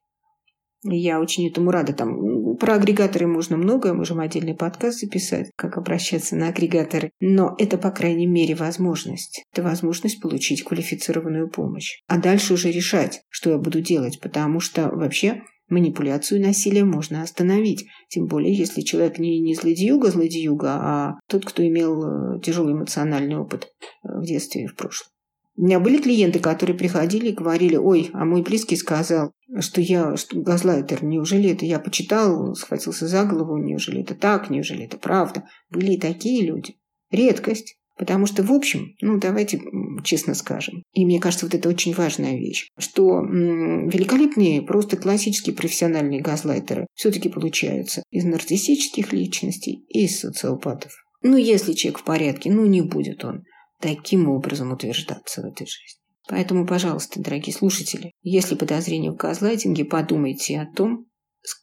Я 0.83 1.21
очень 1.21 1.47
этому 1.49 1.71
рада. 1.71 1.93
Там 1.93 2.38
про 2.59 2.75
агрегаторы 2.75 3.27
можно 3.27 3.57
многое, 3.57 3.95
можем 3.95 4.21
отдельный 4.21 4.55
подкаст 4.55 5.01
записать, 5.01 5.51
как 5.57 5.79
обращаться 5.79 6.37
на 6.37 6.49
агрегаторы. 6.49 7.13
Но 7.21 7.55
это, 7.59 7.79
по 7.79 7.91
крайней 7.91 8.27
мере, 8.27 8.55
возможность. 8.55 9.45
Это 9.53 9.63
возможность 9.63 10.21
получить 10.21 10.65
квалифицированную 10.65 11.49
помощь. 11.49 12.03
А 12.07 12.19
дальше 12.19 12.55
уже 12.55 12.71
решать, 12.71 13.23
что 13.29 13.51
я 13.51 13.59
буду 13.59 13.81
делать, 13.81 14.21
потому 14.21 14.61
что 14.61 14.89
вообще 14.89 15.43
манипуляцию 15.69 16.41
и 16.41 16.45
насилие 16.45 16.85
можно 16.85 17.23
остановить. 17.23 17.87
Тем 18.09 18.27
более, 18.27 18.55
если 18.55 18.81
человек 18.81 19.19
не, 19.19 19.41
не 19.41 19.55
злодеюга-злодеюга, 19.55 20.71
а 20.71 21.15
тот, 21.29 21.45
кто 21.45 21.67
имел 21.67 22.37
э, 22.37 22.41
тяжелый 22.41 22.73
эмоциональный 22.73 23.37
опыт 23.37 23.65
э, 24.03 24.09
в 24.19 24.25
детстве 24.25 24.65
и 24.65 24.67
в 24.67 24.75
прошлом. 24.75 25.09
У 25.57 25.63
меня 25.63 25.81
были 25.81 25.99
клиенты, 26.01 26.39
которые 26.39 26.79
приходили 26.79 27.31
и 27.31 27.35
говорили, 27.35 27.77
ой, 27.77 28.11
а 28.13 28.25
мой 28.25 28.43
близкий 28.43 28.77
сказал, 28.77 29.33
что 29.61 29.81
я 29.81 30.17
что 30.17 30.41
газлайтер, 30.41 31.05
неужели 31.05 31.51
это 31.51 31.65
я 31.65 31.79
почитал, 31.79 32.55
схватился 32.55 33.07
за 33.07 33.25
голову, 33.25 33.57
неужели 33.57 34.03
это 34.03 34.15
так, 34.15 34.51
неужели 34.51 34.85
это 34.85 34.99
правда. 34.99 35.45
Были 35.71 35.93
и 35.93 36.01
такие 36.01 36.45
люди. 36.45 36.77
Редкость. 37.11 37.77
Потому 37.99 38.27
что, 38.27 38.45
в 38.45 38.53
общем, 38.53 38.95
ну, 39.01 39.19
давайте 39.19 39.61
честно 40.05 40.35
скажем, 40.35 40.85
и 40.93 41.05
мне 41.05 41.19
кажется, 41.19 41.47
вот 41.47 41.55
это 41.55 41.69
очень 41.69 41.93
важная 41.93 42.39
вещь, 42.39 42.69
что 42.79 43.19
м- 43.19 43.89
великолепные, 43.89 44.63
просто 44.63 44.97
классические 44.97 45.57
профессиональные 45.57 46.21
газлайтеры 46.21 46.87
все-таки 46.95 47.29
получаются 47.29 48.05
из 48.11 48.25
нарциссических 48.25 49.13
личностей 49.13 49.85
и 49.89 50.05
из 50.05 50.21
социопатов. 50.21 50.93
Ну, 51.23 51.37
если 51.37 51.73
человек 51.73 51.99
в 51.99 52.05
порядке, 52.05 52.53
ну, 52.53 52.67
не 52.67 52.83
будет 52.83 53.25
он 53.25 53.43
таким 53.81 54.29
образом 54.29 54.71
утверждаться 54.71 55.43
в 55.43 55.47
этой 55.47 55.67
жизни. 55.67 55.98
Поэтому, 56.29 56.67
пожалуйста, 56.67 57.21
дорогие 57.21 57.55
слушатели, 57.55 58.13
если 58.23 58.55
подозрение 58.55 59.11
в 59.11 59.17
газлайтинге, 59.17 59.87
подумайте 59.87 60.61
о 60.61 60.71
том, 60.71 61.07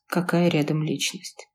какая 0.08 0.50
рядом 0.50 0.84
личность. 0.84 1.48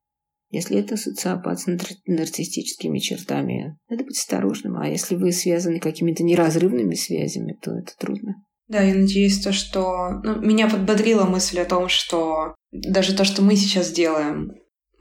Если 0.51 0.79
это 0.79 0.96
социопат 0.96 1.61
с 1.61 1.66
нарциссическими 2.07 2.99
чертами, 2.99 3.79
надо 3.88 4.05
быть 4.05 4.18
осторожным. 4.18 4.79
А 4.79 4.88
если 4.88 5.14
вы 5.14 5.33
связаны 5.33 5.79
какими-то 5.79 6.25
неразрывными 6.25 6.94
связями, 6.94 7.57
то 7.61 7.73
это 7.73 7.92
трудно. 7.99 8.35
Да, 8.66 8.83
я 8.83 8.94
надеюсь, 8.94 9.40
то, 9.40 9.53
что 9.53 10.20
ну, 10.23 10.40
меня 10.40 10.68
подбодрила 10.68 11.25
мысль 11.25 11.59
о 11.59 11.64
том, 11.64 11.88
что 11.88 12.55
даже 12.70 13.16
то, 13.16 13.25
что 13.25 13.42
мы 13.42 13.57
сейчас 13.57 13.90
делаем, 13.90 14.53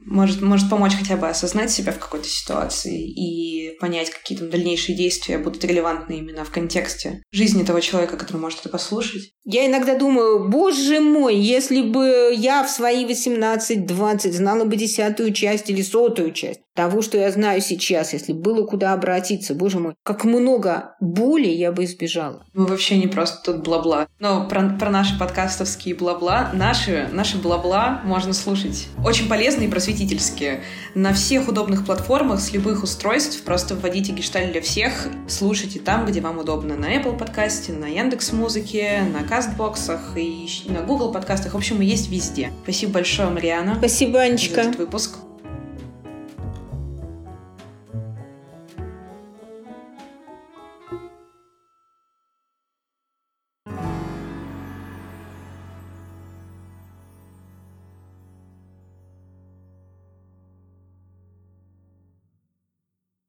может, 0.05 0.41
может 0.41 0.69
помочь 0.69 0.95
хотя 0.95 1.17
бы 1.17 1.27
осознать 1.27 1.71
себя 1.71 1.91
в 1.91 1.99
какой-то 1.99 2.27
ситуации 2.27 3.09
и 3.09 3.77
понять, 3.79 4.09
какие 4.09 4.37
там 4.37 4.49
дальнейшие 4.49 4.95
действия 4.97 5.37
будут 5.37 5.63
релевантны 5.63 6.19
именно 6.19 6.43
в 6.43 6.51
контексте 6.51 7.23
жизни 7.31 7.63
того 7.63 7.79
человека, 7.79 8.17
который 8.17 8.37
может 8.37 8.59
это 8.59 8.69
послушать. 8.69 9.31
Я 9.45 9.65
иногда 9.65 9.95
думаю, 9.95 10.49
боже 10.49 10.99
мой, 10.99 11.35
если 11.35 11.81
бы 11.81 12.33
я 12.35 12.63
в 12.63 12.69
свои 12.69 13.05
18-20 13.05 14.31
знала 14.31 14.65
бы 14.65 14.75
десятую 14.75 15.33
часть 15.33 15.69
или 15.69 15.81
сотую 15.81 16.31
часть 16.33 16.61
того, 16.79 17.01
что 17.01 17.17
я 17.17 17.29
знаю 17.29 17.59
сейчас, 17.59 18.13
если 18.13 18.31
было 18.31 18.65
куда 18.65 18.93
обратиться, 18.93 19.53
боже 19.53 19.79
мой, 19.79 19.95
как 20.03 20.23
много 20.23 20.95
боли 21.01 21.49
я 21.49 21.73
бы 21.73 21.83
избежала. 21.83 22.45
Мы 22.53 22.67
вообще 22.67 22.97
не 22.97 23.07
просто 23.07 23.51
тут 23.51 23.65
бла-бла. 23.65 24.07
Но 24.17 24.47
про, 24.47 24.69
про 24.79 24.89
наши 24.89 25.19
подкастовские 25.19 25.95
бла-бла, 25.95 26.51
наши, 26.53 27.09
наши 27.11 27.37
бла-бла 27.37 27.99
можно 28.05 28.31
слушать 28.31 28.87
очень 29.03 29.27
полезные 29.27 29.67
и 29.67 29.69
просветительские. 29.69 30.61
На 30.95 31.11
всех 31.11 31.49
удобных 31.49 31.85
платформах 31.85 32.39
с 32.39 32.53
любых 32.53 32.81
устройств 32.83 33.43
просто 33.43 33.75
вводите 33.75 34.13
гешталь 34.13 34.49
для 34.49 34.61
всех, 34.61 35.09
слушайте 35.27 35.81
там, 35.81 36.05
где 36.05 36.21
вам 36.21 36.37
удобно. 36.37 36.77
На 36.77 36.95
Apple 36.95 37.17
подкасте, 37.17 37.73
на 37.73 37.87
Яндекс 37.87 38.31
Музыке, 38.31 39.01
на 39.11 39.27
кастбоксах 39.27 40.13
и 40.15 40.47
на 40.67 40.79
Google 40.79 41.11
подкастах. 41.11 41.55
В 41.55 41.57
общем, 41.57 41.79
мы 41.79 41.83
есть 41.83 42.09
везде. 42.09 42.53
Спасибо 42.63 42.93
большое, 42.93 43.29
Мариана. 43.29 43.75
Спасибо, 43.75 44.21
Анечка. 44.21 44.63
За 44.63 44.69
этот 44.69 44.79
выпуск. 44.79 45.17